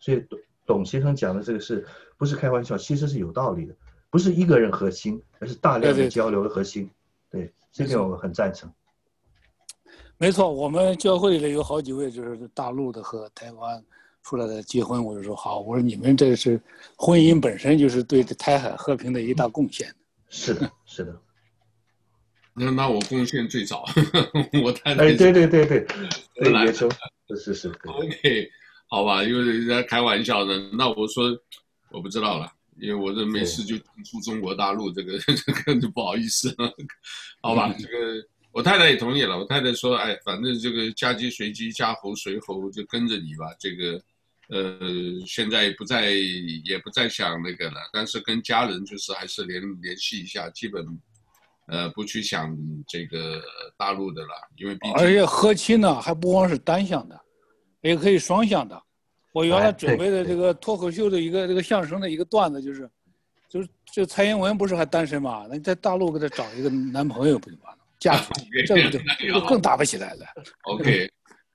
[0.00, 1.86] 所以董董先生讲的这个是
[2.18, 2.76] 不是开玩笑？
[2.76, 3.74] 其实是有道理的，
[4.10, 6.90] 不是一个人和亲，而是大量的交流的和亲。
[7.30, 8.70] 对，对，对，这点我很赞成。
[10.18, 13.82] 没错，我们教会里有好几位就是大陆的和台湾
[14.22, 16.60] 出来的结婚，我就说好，我说你们这是
[16.96, 19.92] 婚姻本身就是对台海和平的一大贡献。
[20.28, 21.20] 是的，是的。
[22.52, 23.84] 那那我贡献最早，
[24.62, 25.04] 我太太。
[25.04, 25.86] 哎，对对对对，
[26.34, 26.90] 对来说，
[27.28, 27.68] 是是是。
[27.84, 28.50] OK，
[28.88, 31.36] 好吧，因为人家开玩笑的，那我说
[31.90, 36.72] 我不知道了，因为我这没事就出中国大陆，这个 这个就不好意思了，
[37.40, 37.72] 好吧？
[37.78, 43.46] 这个我太太也同意了，我太太说，哎，反正这个嫁鸡随鸡，嫁猴随猴，就跟着你吧。
[43.60, 44.00] 这个
[44.50, 44.78] 呃，
[45.26, 50.84] 现在不再也不再想那个了，但是跟家人就是还是联联系一下，基本。
[51.72, 52.52] 呃，不去想
[52.88, 53.40] 这个
[53.78, 57.16] 大陆的了，因为毕竟而且和亲呢，还不光是单向的，
[57.80, 58.82] 也可以双向的。
[59.32, 62.90] 我原来准备的这个脱口秀的一个这个相声的一个段子，就是，
[63.48, 65.46] 就是就蔡英文不是还单身嘛？
[65.48, 67.78] 那你在大陆给他找一个男朋友不就完了？
[68.00, 70.26] 嫁出去， 这个就更打不起来了。
[70.66, 71.08] OK，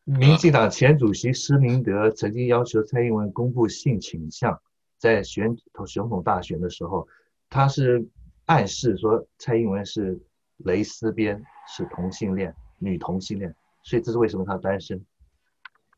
[0.06, 4.58] 民进党前主席施明德曾经要求蔡英文公布性倾向，
[4.97, 5.53] 在选
[5.93, 7.06] 总统大选的时候，
[7.49, 8.08] 他是。
[8.47, 10.22] 暗示说蔡英文是
[10.58, 15.03] 蕾丝边，是同性恋，女同性恋，所以这是为什么她单身。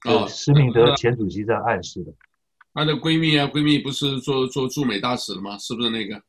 [0.06, 2.14] 哦，施明德前主席这样暗示的。
[2.74, 5.58] 她的闺蜜啊，闺蜜不是做做驻美大使的吗？
[5.58, 6.24] 是不是那个？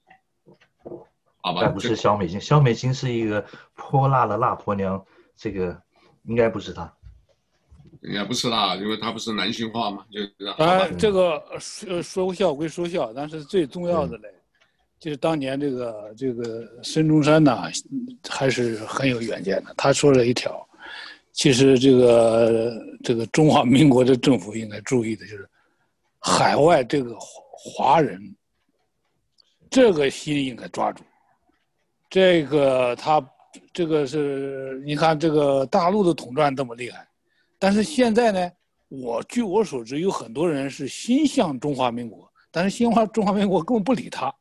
[1.41, 5.07] 好吧，但不是肖美琴，肖美琴是一个泼辣的辣婆娘，
[5.37, 5.81] 这个
[6.25, 6.93] 应该不是她。
[8.03, 10.55] 应该不是啦，因为它不是男性化嘛，就这样。
[10.59, 14.29] 当然，这个说说笑归说笑，但是最重要的嘞。
[15.01, 17.57] 就是当年这个这个孙中山呢，
[18.29, 19.73] 还是很有远见的。
[19.77, 20.67] 他说了一条，
[21.33, 22.73] 其实这个
[23.05, 25.49] 这个中华民国的政府应该注意的就是，
[26.19, 28.21] 海外这个华人，
[29.71, 31.05] 这个心应该抓住。
[32.11, 33.25] 这个他
[33.73, 37.07] 这个是你看这个大陆的统战这么厉害，
[37.59, 38.53] 但是现在呢，
[38.89, 44.33] 我据我所知，有很多人是心向中华民国，但是心向中华民国根本不理他。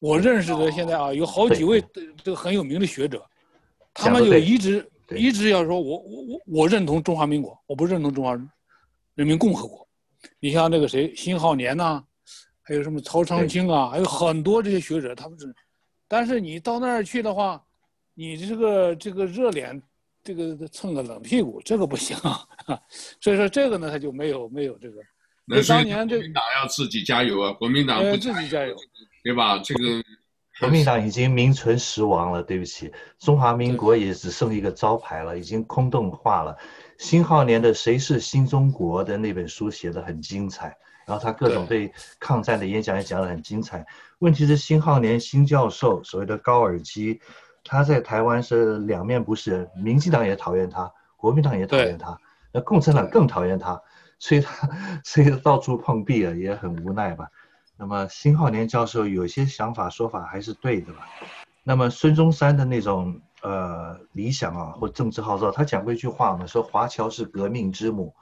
[0.00, 1.82] 我认识的现在啊，有好几位
[2.22, 3.24] 这个很有名的学者，
[3.94, 8.34] 他们就一直一直要说我我我我认同中华民国，我不认同中华
[9.14, 9.86] 人民共和国。
[10.40, 12.04] 你像那个谁辛浩年呐、啊，
[12.62, 15.54] 还有什么曹长青啊，还有很多这些学者，他们是，
[16.08, 17.62] 但是你到那儿去的话，
[18.14, 19.80] 你这个这个热脸，
[20.24, 22.40] 这个蹭个冷屁股，这个不行啊。
[23.20, 25.02] 所以说这个呢，他就没有没有这个。
[25.44, 28.74] 那当年这国民党要自己加油啊，国民党不自己加油，
[29.22, 29.58] 对吧？
[29.58, 30.02] 这个
[30.60, 36.56] 国民党已经名存实亡了，对不起，中华民国也只剩一个招牌了，已经空洞化了。
[36.96, 40.74] 辛浩年的《谁是新中国》的那本书写的很精彩，
[41.06, 43.84] 然后他各种对抗战的演讲也讲得很精彩。
[44.20, 47.20] 问题是辛浩年辛教授所谓的高尔基，
[47.64, 52.16] 他在台湾是两面不是人，民进党也讨厌他，国民党也讨厌他，
[52.52, 53.80] 那共产党更讨厌他，
[54.18, 54.68] 所以他
[55.02, 57.28] 所以到处碰壁啊，也很无奈吧。
[57.76, 61.08] 那么辛浩年教授有些想法说法还是对的吧？
[61.62, 63.20] 那么孙中山的那种。
[63.42, 68.14] 呃，理想啊，或政治号召，他讲过一句话嘛，说华侨是革命之母。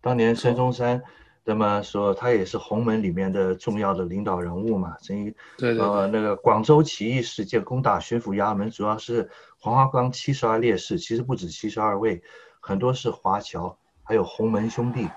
[0.00, 1.00] 当年孙中山，
[1.44, 4.96] 那么说他也是洪门里面的重要的领导人物嘛。
[4.98, 12.22] 所以，对对，呃，那个广州起义事件攻打巡抚衙门，主要是黄花岗七十二烈士，其实不止七十二位，
[12.60, 15.08] 很多是华侨，还有洪门兄弟。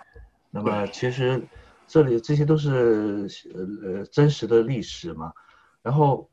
[0.51, 1.41] 那么其实
[1.88, 5.34] 这里这些都是呃真实的历史嘛，
[5.82, 6.30] 然后。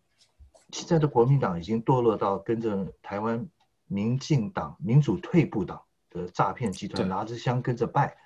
[0.71, 3.47] 现在的国民党已经堕落到跟着台湾
[3.87, 5.81] 民进党、民主退步党
[6.11, 8.17] 的诈骗集团拿着香跟着拜。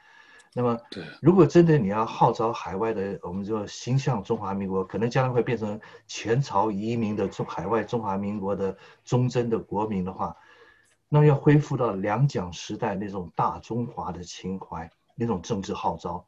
[0.55, 0.79] 那么，
[1.21, 10.37] 如果真的你要号召海外的，我们就心向中华民国，可能将来会变成前朝移民的中海外中华民国的忠贞的国民的话，
[11.09, 16.27] 那要恢复到两蒋时代那种大中华的情怀，那种政治号召，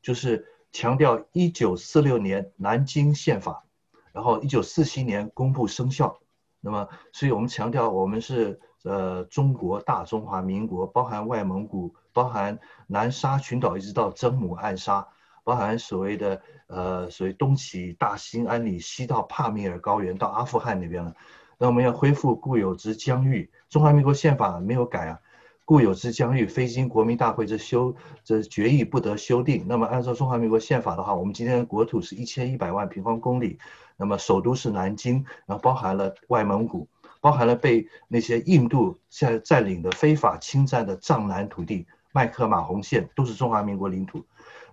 [0.00, 3.64] 就是强调一九四六年南京宪法。
[4.12, 6.18] 然后，一九四七年公布生效，
[6.60, 15.06] 那么，所以我们强调，我们是呃中国大中华民国，包含外蒙古，包含南沙群岛，一直到曾母暗沙，
[15.44, 21.14] 包含所谓的呃所谓东起大兴安岭，西到帕米尔高原，到阿富汗那边了。
[21.58, 25.20] 那我们要恢复固有之疆域，中华民国宪法没有改啊。
[25.64, 27.94] 固有之疆域，非经国民大会之修
[28.24, 29.64] 这决议不得修订。
[29.68, 33.58] 那么按照中华民国宪法的话，我们今天的国土是一千一百万平方公里，
[33.96, 36.88] 那么首都是南京，然后包含了外蒙古，
[37.20, 44.24] 包含了被那些印度现在占领的非法侵占的藏南土地，麦克马洪线都是中华民国领土，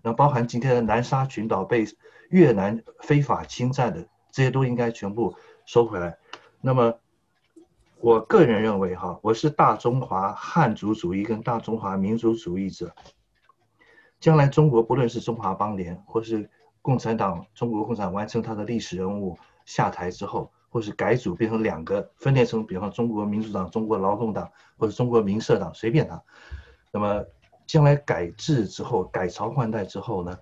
[0.04, 1.86] 那包含今天的南沙群岛被
[2.30, 5.36] 越南非法侵占的，这些都应该全部
[5.66, 6.18] 收回来。
[6.62, 6.94] 那么。
[8.02, 12.96] 我个人认为，哈，我是大中华汉族主义跟大中华民族主义者。
[14.22, 16.50] 将来中国不论是中华邦联，或是
[16.82, 26.24] 共产党、中国共产党完成他的历史任务下台之后，或是改组变成两个分裂成，比方中国民主党、中国劳动党或者中国民社党，随便他。
[26.92, 27.26] 那么
[27.66, 30.38] 将来改制之后，改朝换代之后呢，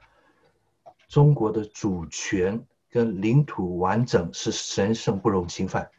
[1.07, 5.89] 中国的主权跟领土完整是神圣不容侵犯。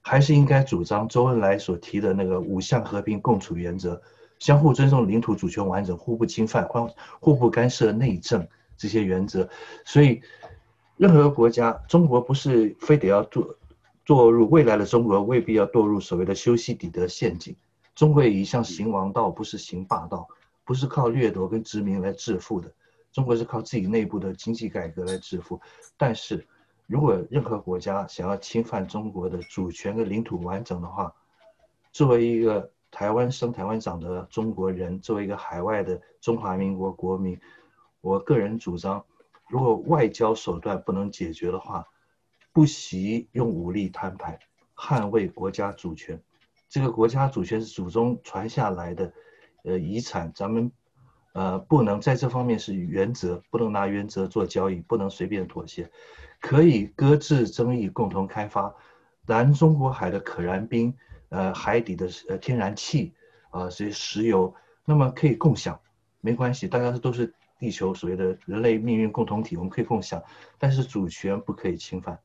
[0.00, 4.00] 还是应该主张周恩来所提的那个五项和平共处原则，
[4.38, 6.88] 相互尊重领土主权完整，互不侵犯，互
[7.20, 9.46] 互不干涉内政这些原则。
[9.84, 10.22] 所以，
[10.96, 13.54] 任何国家，中国不是非得要堕
[14.06, 17.54] 堕入未来的中国，未必要堕入所谓的修昔底德陷阱。
[17.98, 20.28] 中国也一向行王道，不是行霸道，
[20.64, 22.72] 不是靠掠夺跟殖民来致富的。
[23.10, 25.60] 中国是靠自己内部的经济改革来致富，
[25.96, 26.46] 但是。
[26.86, 31.12] 如果任何国家想要侵犯中国的主权跟领土完整的话，
[31.92, 37.38] 作为一个台湾生台湾长的中国人，作为一个海外的中华民国国民，
[38.00, 39.04] 我个人主张，
[39.50, 41.86] 如果外交手段不能解决的话，
[42.54, 44.38] 不惜用武力摊牌，
[44.74, 46.22] 捍卫国家主权。
[46.68, 49.12] 这个国家主权是祖宗传下来的，
[49.64, 50.70] 呃，遗产，咱们
[51.32, 55.90] 呃不能在这方面是原则，不能拿原则做交易，不能随便妥协。
[56.40, 58.74] 可以搁置争议，共同开发
[59.26, 60.94] 南中国海的可燃冰，
[61.30, 63.12] 呃，海底的呃天然气，
[63.50, 64.54] 啊、呃，这些石油，
[64.84, 65.80] 那么可以共享，
[66.20, 70.22] 没关系，大家都是地球所谓的人类命运共同体，我们可以共享，
[70.58, 72.18] 但是主权不可以侵犯。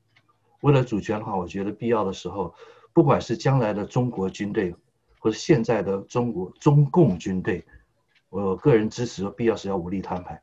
[0.62, 2.54] 为了主权的话，我觉得必要的时候，
[2.94, 4.76] 不管是将来的中国军队，
[5.20, 7.66] 或者现在的中国中共军队，
[8.30, 10.42] 我个人支持必要时要武力摊牌，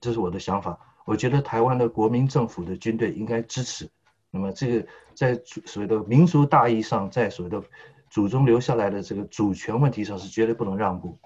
[0.00, 0.78] 这是我的想法。
[1.06, 3.90] 我觉得台湾的国民政府的军队应该支持，
[4.30, 7.62] 那么这个在所谓的民族大义上，在所谓的
[8.10, 11.18] 祖宗留下来的这个主权问题上，是绝对不能让步。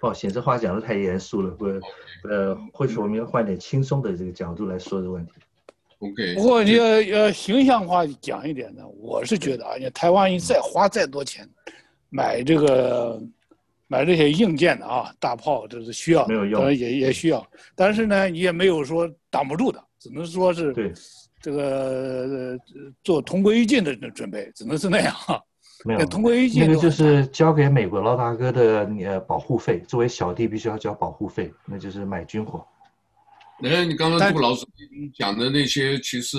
[0.00, 1.66] 抱歉，这话讲得太严肃了，不，
[2.28, 5.32] 呃，或许我们要换点轻松的这个角度来说这个问题。
[5.98, 6.34] OK。
[6.34, 11.48] 不过你要要形象化讲一点呢，我是觉得啊，你台湾你再花再多钱
[12.08, 13.20] 买这个
[13.86, 20.92] 买这些硬件的啊，大炮这是需要，没有用，当然也也需要，但是呢，你也没有说挡不住的，只能说是对
[21.40, 22.58] 这个
[23.02, 25.14] 做同归于尽的准备，只能是那样。
[25.84, 32.66] 没有，同归于尽，那个就是交给美国老大哥的呃保护费，作为小弟必须要交保护费，那就是买军火。
[33.62, 34.64] 哎，你刚刚杜老师
[35.14, 36.38] 讲的那些，其实，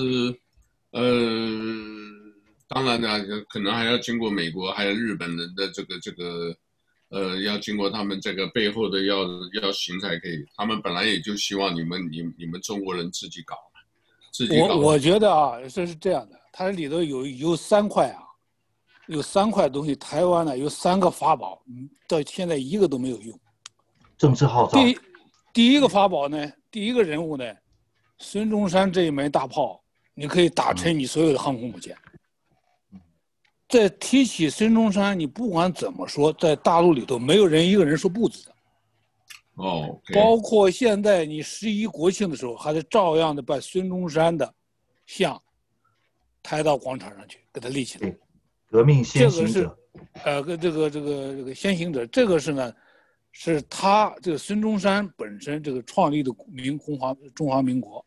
[0.92, 1.02] 呃，
[2.68, 3.08] 当然呢，
[3.48, 6.56] 可能还要经过美国还有日本人的这个这个，
[7.10, 9.18] 呃，要经过他们这个背后的要
[9.62, 10.44] 要行才可以。
[10.56, 13.56] 他们本来也就希望你们你你们中国人自己搞，
[14.32, 14.76] 自己搞。
[14.76, 18.24] 我我觉得啊，这是这样的，它里头有有三块啊。
[19.06, 23.40] 有三块东西，台湾呢有三个法宝，嗯，到现在一个都没有用。
[24.16, 24.80] 政治号召。
[24.80, 24.98] 第一
[25.52, 26.38] 第一个法宝呢，
[26.70, 27.44] 第一个人物呢，
[28.18, 29.82] 孙中山这一门大炮，
[30.14, 31.96] 你可以打沉你所有的航空母舰。
[33.68, 38.54] 在提起孙中山，你不管怎么说，在大陆里头没有人一个人说不字的。
[39.54, 40.00] 哦。
[40.12, 44.52] 包括现在你十一国庆的时候，还是照样的把孙中山的
[45.06, 45.40] 像
[46.42, 48.16] 抬到广场上去，给他立起来。
[48.68, 49.70] 革命先行者，这个是，
[50.24, 52.72] 呃，跟这个这个这个先行者，这个是呢，
[53.32, 58.04] 是他这个孙中山本身这个创立的民中华中华民国，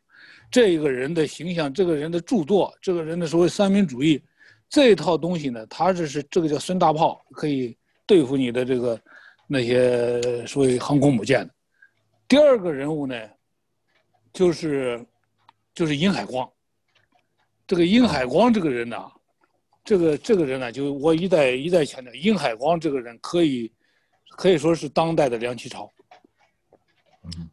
[0.52, 4.22] 这一个人的形象，这个人的著作，这个人的所谓三民主义，
[4.70, 7.76] 这一套东西呢，他这是这个叫孙大炮，可以
[8.06, 9.00] 对付你的这个
[9.48, 11.54] 那些所谓航空母舰的。
[12.28, 13.16] 第二个人物呢，
[14.32, 15.06] 就是
[15.74, 16.50] 就是殷海光，
[17.66, 18.98] 这个殷海光这个人呢。
[19.86, 23.70] 这个这个人呢，就我一再一再强调，殷海光这个人可以，
[24.35, 25.89] 可以说是当代的梁启超。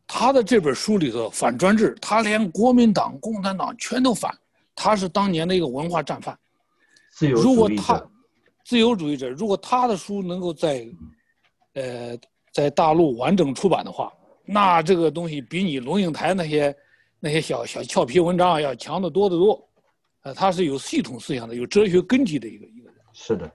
[0.07, 4.37] 他的这本书里头反专制，他连国民党、共产党全都反，
[4.75, 6.37] 他是当年的一个文化战犯。
[7.13, 7.53] 自由主义者。
[7.53, 8.11] 如果他，
[8.65, 10.89] 自由主义者，如果他的书能够在，
[11.75, 12.19] 呃，
[12.53, 14.13] 在大陆完整出版的话，
[14.45, 16.77] 那这个东西比你龙应台那些
[17.21, 19.69] 那些小小俏皮文章要强得多得多。
[20.23, 22.95] 呃，他是有系统思想的，有哲学根基的一个一个人。
[23.13, 23.51] 是的，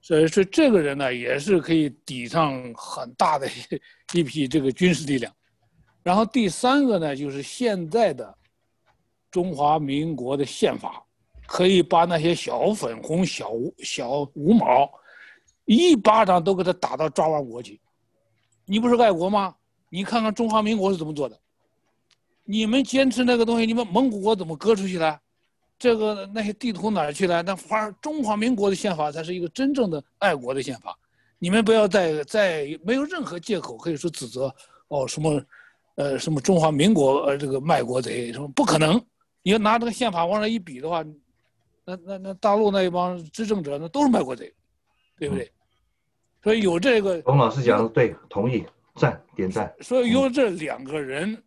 [0.00, 3.48] 所以说这个人呢，也是可以抵上很大的
[4.14, 5.32] 一批这个军事力量。
[6.02, 8.34] 然后第三个呢，就是现在的
[9.30, 11.04] 中华民国的宪法，
[11.46, 14.90] 可以把那些小粉红、小小五毛
[15.66, 17.78] 一巴掌都给他打到抓完国去。
[18.64, 19.54] 你不是爱国吗？
[19.90, 21.38] 你看看中华民国是怎么做的？
[22.44, 25.20] 你们坚持那个东西，你们蒙古国怎么割出去的？
[25.80, 27.42] 这个那些地图哪儿去了？
[27.42, 30.94] 那反而中华民国的宪法才是一个真正的爱国的宪法。
[31.38, 34.54] 你们不要再再没有任何借口可以说指责
[34.88, 35.42] 哦什么，
[35.94, 39.02] 呃什么中华民国呃这个卖国贼什么不可能。
[39.42, 41.02] 你要拿这个宪法往那一比的话，
[41.86, 44.52] 那那那大陆那一帮执政者那都是卖国贼，
[45.18, 45.50] 对不对？
[46.42, 47.22] 所以有这个。
[47.22, 48.66] 冯老师讲的对，同意，
[48.96, 49.74] 赞点赞。
[49.80, 51.42] 所以有这两个人，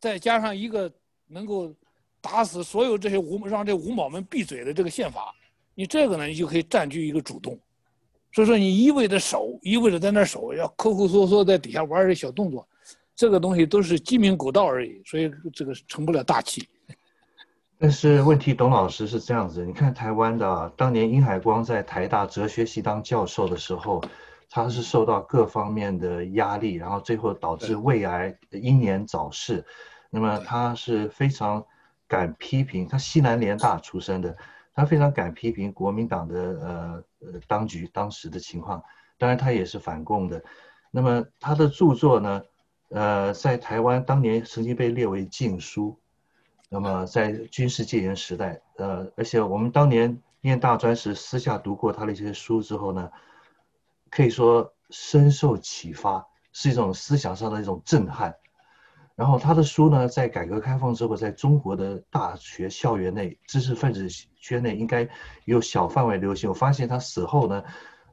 [0.00, 0.92] 再加上一个
[1.28, 1.72] 能够。
[2.20, 5.32] 打死所有这些五让这五毛们闭嘴的这个宪法，
[5.74, 7.58] 你这个呢，你就可以占据一个主动。
[8.32, 12.66] 所以说，你一味的守，一味的在那守，要抠抠缩缩在底下玩这小动作，
[13.16, 16.68] 这个东西都是鸡鸣狗盗而已，所以这个成不了大器。
[17.78, 24.02] 但是问题，董老师是这样子，你看台湾的当年殷海光在台大哲学系当教授的时候，
[24.50, 29.64] 他是受到各方面的压力，然后最后导致胃癌英年早逝。
[30.10, 31.64] 那么他是非常。
[32.08, 34.36] 敢批评他西南联大出身的，
[34.74, 38.82] 他非常敢批评国民党的呃呃当局当时的情况，
[39.18, 40.42] 当然他也是反共的。
[40.90, 42.42] 那么他的著作呢，
[42.88, 45.96] 呃，在台湾当年曾经被列为禁书。
[46.70, 53.10] 那么在军事戒严时代，呃，而且我们当年念大专时私下读过他的一些书之后呢，
[54.10, 58.34] 可以说深受启发，是一种思想上的一种震撼。
[59.18, 65.08] 然后他的书呢，在改革开放之后，在中国的大学校园内、知识分子圈内，应该
[65.44, 66.48] 有小范围流行。
[66.48, 67.64] 我发现他死后呢，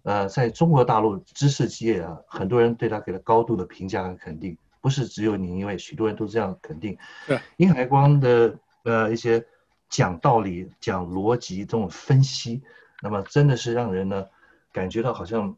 [0.01, 6.97] 呃，在中国大陆知识界啊，很多人对他给了高度的评价和肯定，不是只有你，一位许多人都这样肯定。
[7.27, 9.45] 对，殷海光的呃一些
[9.87, 12.63] 讲道理、讲逻辑这种分析，
[13.03, 14.25] 那么真的是让人呢
[14.73, 15.55] 感觉到好像。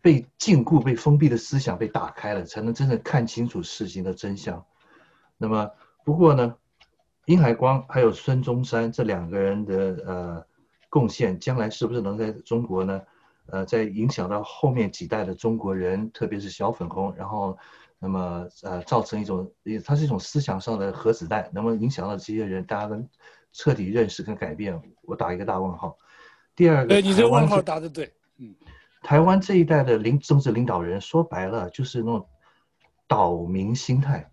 [0.00, 4.64] 被禁锢、被封闭的思想被打开了，才能真正看清楚事情的真相。
[5.36, 5.70] 那么，
[6.04, 6.56] 不过呢，
[7.26, 9.74] 殷海光还有孙中山这两个人的
[10.06, 10.46] 呃
[10.88, 13.02] 贡献，将来是不是能在中国呢？
[13.50, 17.56] 呃，在影响到后面几代的中国人，特别是小粉红，然后
[17.98, 19.50] 那么呃造成一种，
[19.84, 23.08] 它是一种思想上的核子弹，能不能影响到这些人，大家能
[23.52, 24.78] 彻底认识跟改变？
[25.02, 25.96] 我打一个大问号。
[26.54, 28.54] 第二个，哎，你这问号打的对，嗯。
[29.08, 32.28] 台湾这一代的领政治领导人，说白了就是那种
[33.06, 34.30] 岛民心态，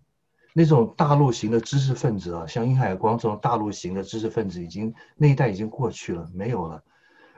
[0.52, 6.84] 那种大陆型的知识分子啊，像殷海光这种大陆型的知识分子，已经那一代已经过去了，没有了。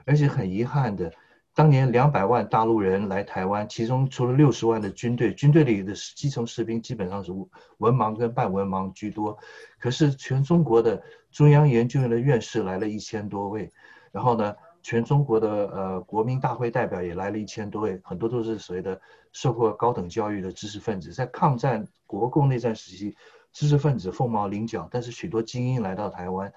[0.03, 1.13] 而且很遗憾的，
[1.55, 7.31] 当年两百万大陆人来台湾，其中除了六十万的军队，军队里的基层士兵基本上是
[7.77, 9.37] 文盲跟半文盲居多。
[9.79, 11.01] 可是全中国的
[11.31, 13.71] 中央研究院的院士来了一千多位，
[14.11, 18.99] 然后呢，全中国的呃国民大会代表也来了一千多位，很多都是所谓的
[19.31, 21.11] 受过高等教育的知识分子。
[21.11, 23.15] 在抗战、国共内战时期，
[23.51, 26.51] 知识分子凤毛麟角，但是许多精英来到台湾。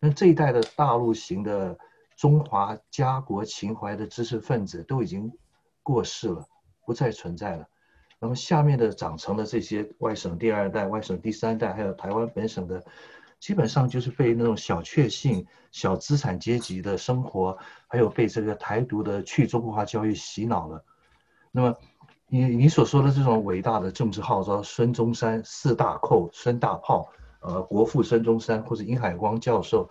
[0.00, 1.78] 那这一代的大陆型的
[2.16, 5.32] 中华家国情怀的知识分子都已经
[5.82, 6.46] 过世了，
[6.84, 7.66] 不再存在了。
[8.20, 12.84] 那么下面的长成的这些外省第二代、外省第三代，还有台湾本省的。
[13.40, 17.56] 基本上就是被那种小确幸、小资产阶级的生活，
[17.86, 20.84] 还有被这个台独的去中国化教育洗脑了。
[21.52, 21.76] 那么，
[22.26, 27.08] 你你所说的这种伟大的政治号召，孙中山四大寇、孙大炮，
[27.40, 29.88] 呃，国父孙中山或者殷海光教授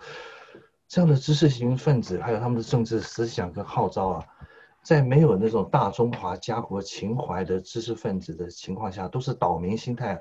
[0.86, 4.26] 这样的知识型分子，还有他们的政治思想跟号召啊，
[4.82, 10.18] 在没有那种大中华家国情怀的知识分子的情况下，都是岛民心态，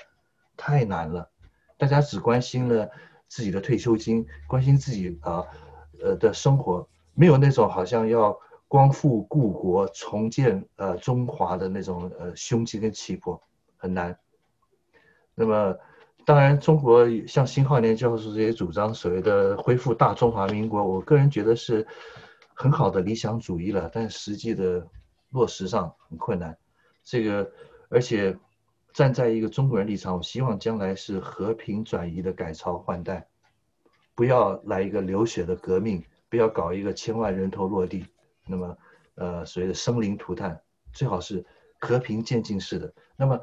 [0.55, 1.29] 太难了。
[1.77, 2.89] 大家只关心了。
[3.27, 5.43] 自己的退休金，关心自己啊，
[6.01, 13.41] 呃的生活，没有那种好像要光复故国、重建呃中华的那种呃胸襟跟气魄，
[13.77, 14.17] 很难。
[15.35, 15.77] 那么，
[16.25, 21.85] 当然，中国像辛浩年教授这些主张所谓的恢复大中华民国，我个人觉得是
[22.53, 24.87] 很好的理想主义了，但实际的
[25.29, 26.57] 落实上很困难。
[27.03, 27.51] 这个，
[27.89, 28.37] 而且。
[28.97, 33.27] 站在一个中国人立场，我希望将来是和平转移的改朝换代，
[34.15, 38.03] 不要来一个流血的革命，不要搞一个千万人头落地，
[38.47, 38.77] 那么，
[39.13, 40.59] 呃，所谓的生灵涂炭，
[40.93, 41.45] 最好是
[41.79, 42.91] 和平渐进式的。
[43.15, 43.39] 那么，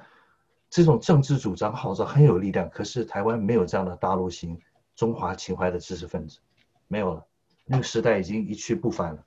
[0.69, 4.61] 这种政治主张号召很有力量，可是台湾没有这样的大陆型
[4.97, 6.41] 中华情怀的知识分子，
[6.89, 7.25] 没有了，
[7.65, 9.25] 那个时代已经一去不返了。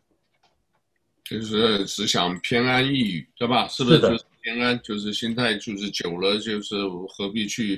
[1.23, 3.65] 就是只想偏安一隅，对吧？
[3.69, 4.01] 是不是？
[4.01, 6.73] 是偏安就是心态，就是久了，就是
[7.09, 7.77] 何必去，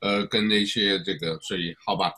[0.00, 2.10] 呃，跟那些这个，所以好吧，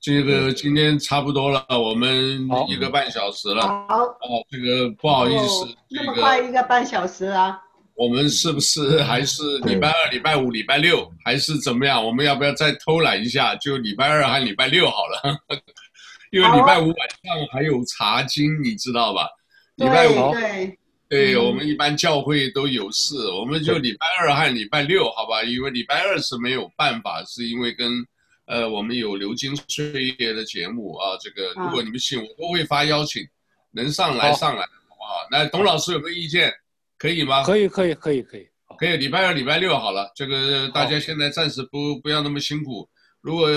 [0.00, 3.66] 这个今天差不多了，我们一个半小时了。
[3.66, 7.60] 好，哦，这个不好意思，那么快一个半小时啊？
[7.96, 12.06] 我们是不是还是礼拜二、礼拜五、礼拜六，还是怎么样？
[12.06, 13.56] 我们要不要再偷懒一下？
[13.56, 15.36] 就礼拜二还礼拜六好了，
[16.30, 19.28] 因为礼拜五晚上还有茶经，你知道吧？
[19.74, 20.32] 礼拜五。
[20.34, 20.78] 对。
[21.10, 25.42] 对，我们一般教会都有事，我们就礼拜二和礼拜六，好吧？
[25.42, 28.06] 因为礼拜二是没有办法，是因为跟，
[28.46, 31.18] 呃，我们有流金岁月的节目啊。
[31.20, 33.26] 这个如果你们信，我都会发邀请，
[33.72, 35.26] 能上来上来，好不好？
[35.32, 36.52] 那董老师有没有意见？
[36.96, 37.42] 可以吗？
[37.42, 38.46] 可以，可以，可以，可以，
[38.78, 38.96] 可以。
[38.96, 42.88] 礼拜二、礼拜六好了，这个大家现在暂时不不要那么辛苦。
[43.20, 43.50] 如果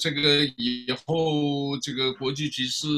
[0.00, 2.88] 这个以后这个国际局势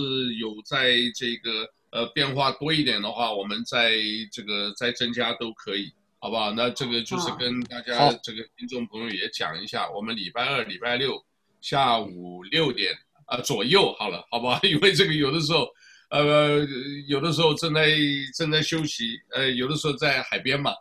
[0.41, 1.69] 有在这个。
[1.95, 3.93] 呃，变化多一点的话，我们再
[4.33, 6.51] 这个再增加都可以，好不好？
[6.51, 11.25] 那这个就是跟大家这个听众朋友也讲一下，我们礼拜二、礼拜六
[11.61, 12.93] 下午六点
[13.27, 14.59] 啊、呃、左右，好了，好不好？
[14.67, 15.69] 因为这个有的时候，
[16.11, 16.67] 呃，
[17.07, 17.89] 有的时候正在
[18.37, 20.73] 正在休息，呃，有的时候在海边嘛，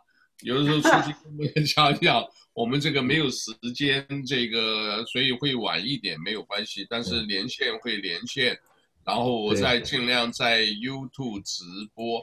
[0.42, 8.58] 有的时候出去跟别人讲一讲，我们这个没有时间，这个所以会晚一点没有关系，但是连线会连线。
[9.04, 11.62] 然后我再尽量在 YouTube 直
[11.94, 12.22] 播，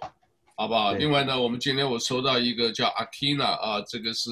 [0.56, 0.94] 好不好？
[0.94, 4.30] 另外呢，我们今天我收到一个叫 Akina 啊，这个是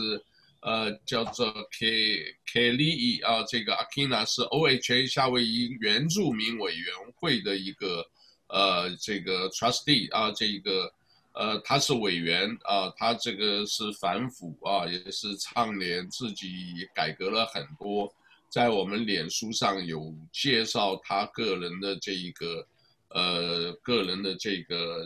[0.62, 8.04] 呃叫做 K Klee 啊，这个 Akina 是 OHA 夏威夷原住民委员会的一个
[8.48, 10.92] 呃这个 Trustee 啊，这个
[11.34, 16.48] 呃他是委员啊，他这个是反腐啊，也是倡廉自己
[16.96, 18.12] 改革了很多。
[18.50, 22.68] 在我们脸书上有介绍他个人的这一个，
[23.10, 25.06] 呃，个人的这个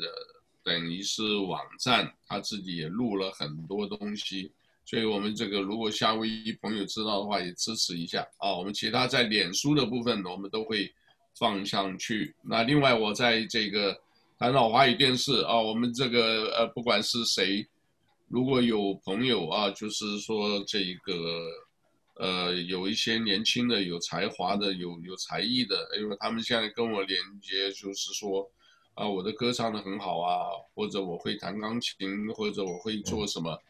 [0.64, 4.50] 等于是网站，他自己也录了很多东西，
[4.86, 8.56] 所以我们这个如果夏威夷朋友知道的话，也支持一下啊。
[8.56, 10.90] 我们其他在脸书的部分，我们都会
[11.38, 12.34] 放上去。
[12.42, 13.94] 那另外，我在这个
[14.40, 17.68] 谈到华语电视啊，我们这个呃，不管是谁，
[18.30, 21.14] 如果有朋友啊，就是说这一个。
[22.24, 28.50] 呃，有一些年轻的、有才华的、有有才艺的，因为他们现在跟我连接，就是说，
[28.94, 33.62] 啊，我的歌唱的很好啊，或者我会弹钢琴，或者我会做什么，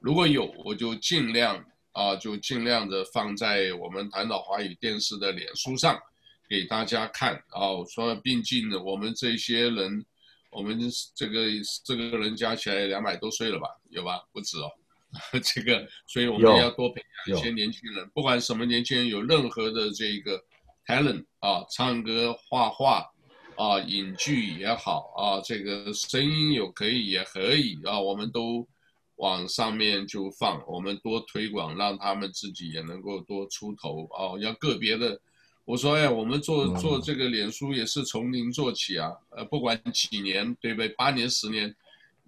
[0.00, 1.62] 如果有，我就尽量
[1.92, 6.00] 啊，就尽量的放在我们谈岛华语电视的脸书上
[6.48, 7.84] 给大家看啊。
[7.92, 10.02] 说，毕竟呢，我们这些人，
[10.50, 10.80] 我们
[11.14, 11.44] 这个
[11.84, 14.24] 这个人加起来两百多岁了吧，有吧？
[14.32, 14.70] 不止哦。
[15.42, 20.38] 这个，所以我们要多培养一些年轻人，不管什么年轻人，有任何的这个
[20.86, 23.10] talent 啊，唱歌、画画
[23.56, 28.68] 啊，影剧也好啊，这个声音有可以也可以啊，我们都
[29.16, 34.38] 往上面就放，我们多推广，让他们自己也能够多出头啊。
[34.38, 35.18] 要个别的，
[35.64, 40.90] 我说哎，我们做做这个脸书也是从零做起啊，呃，不管几年，对不对？
[40.90, 41.74] 八年、十年。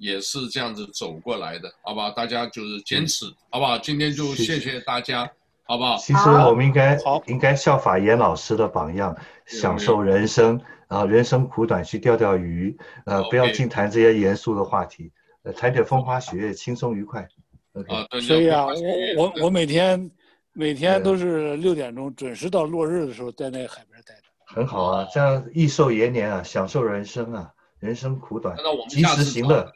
[0.01, 2.11] 也是这样子走过来的，好不好？
[2.11, 3.77] 大家就是坚持，好不好？
[3.77, 5.31] 今天就谢谢大家，
[5.65, 5.99] 好不好？
[5.99, 9.15] 其实我们应该应该效法严老师的榜样，
[9.45, 10.59] 享受人生
[10.89, 11.05] 啊！
[11.05, 12.75] 人生苦短，去钓钓鱼，
[13.05, 15.13] 呃，不要净谈这些严肃的话题，
[15.43, 17.21] 呃，谈点风花雪月，轻松愉快。
[17.89, 18.21] 啊，对。
[18.23, 18.65] 所以啊，
[19.19, 20.11] 我我我每天
[20.55, 24.23] 每天都是六点钟准时到落日的时候在那海边待着。
[24.47, 27.53] 很好啊，这样益寿延年啊，享受人生啊！
[27.81, 28.57] 人生苦短，
[28.89, 29.71] 及时行乐。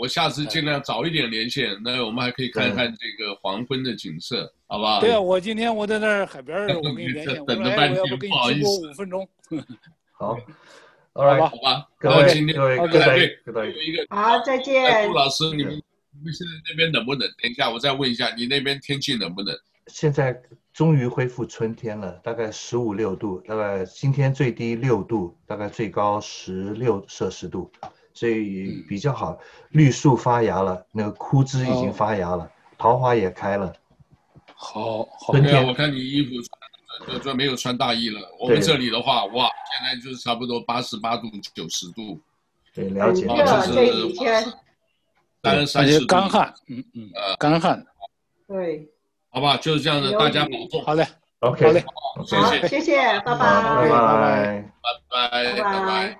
[0.00, 4.98] 我下次尽量早一点连线，那我们还可以看看这个黄昏的景色，好不好？
[4.98, 9.28] 对啊，我今天我在那儿海边儿， 我跟你连线，等了半天，不好意思，五分钟。
[10.16, 10.38] 好，
[11.12, 15.06] 好吧，好吧，各位，今天各位，各位，各位，有一个好，再见。
[15.06, 17.20] 杜老师，你们你们现在那边冷不冷？
[17.20, 19.54] 等一下，我再问一下，你那边天气冷不冷？
[19.88, 20.34] 现在
[20.72, 27.70] 终于恢复春天了，大概十五六度，大概今天最低六度，大概最高十六摄氏度。
[28.12, 29.38] 所以比较好，
[29.70, 33.72] 绿树发芽了，那个枯枝已经发芽了，哦、桃花也开了。
[34.54, 35.32] 好，好。
[35.32, 36.30] 对啊，我看你衣服
[37.06, 38.20] 穿，就就没有穿大衣了。
[38.38, 42.20] 我们这里的话，哇，现在就是差不多八十八度、九十度。
[42.74, 43.26] 对，了解。
[43.26, 43.36] 这
[43.72, 44.44] 这几天。
[45.42, 46.06] 三三十度。
[46.06, 47.84] 干旱，嗯嗯，呃，干旱。
[48.46, 48.86] 对。
[49.32, 50.84] 好吧，就是这样的，大家保重。
[50.84, 51.06] 好嘞
[51.38, 51.84] ，OK，好嘞，
[52.26, 56.08] 谢谢，谢谢，拜拜，拜拜，拜拜，拜拜。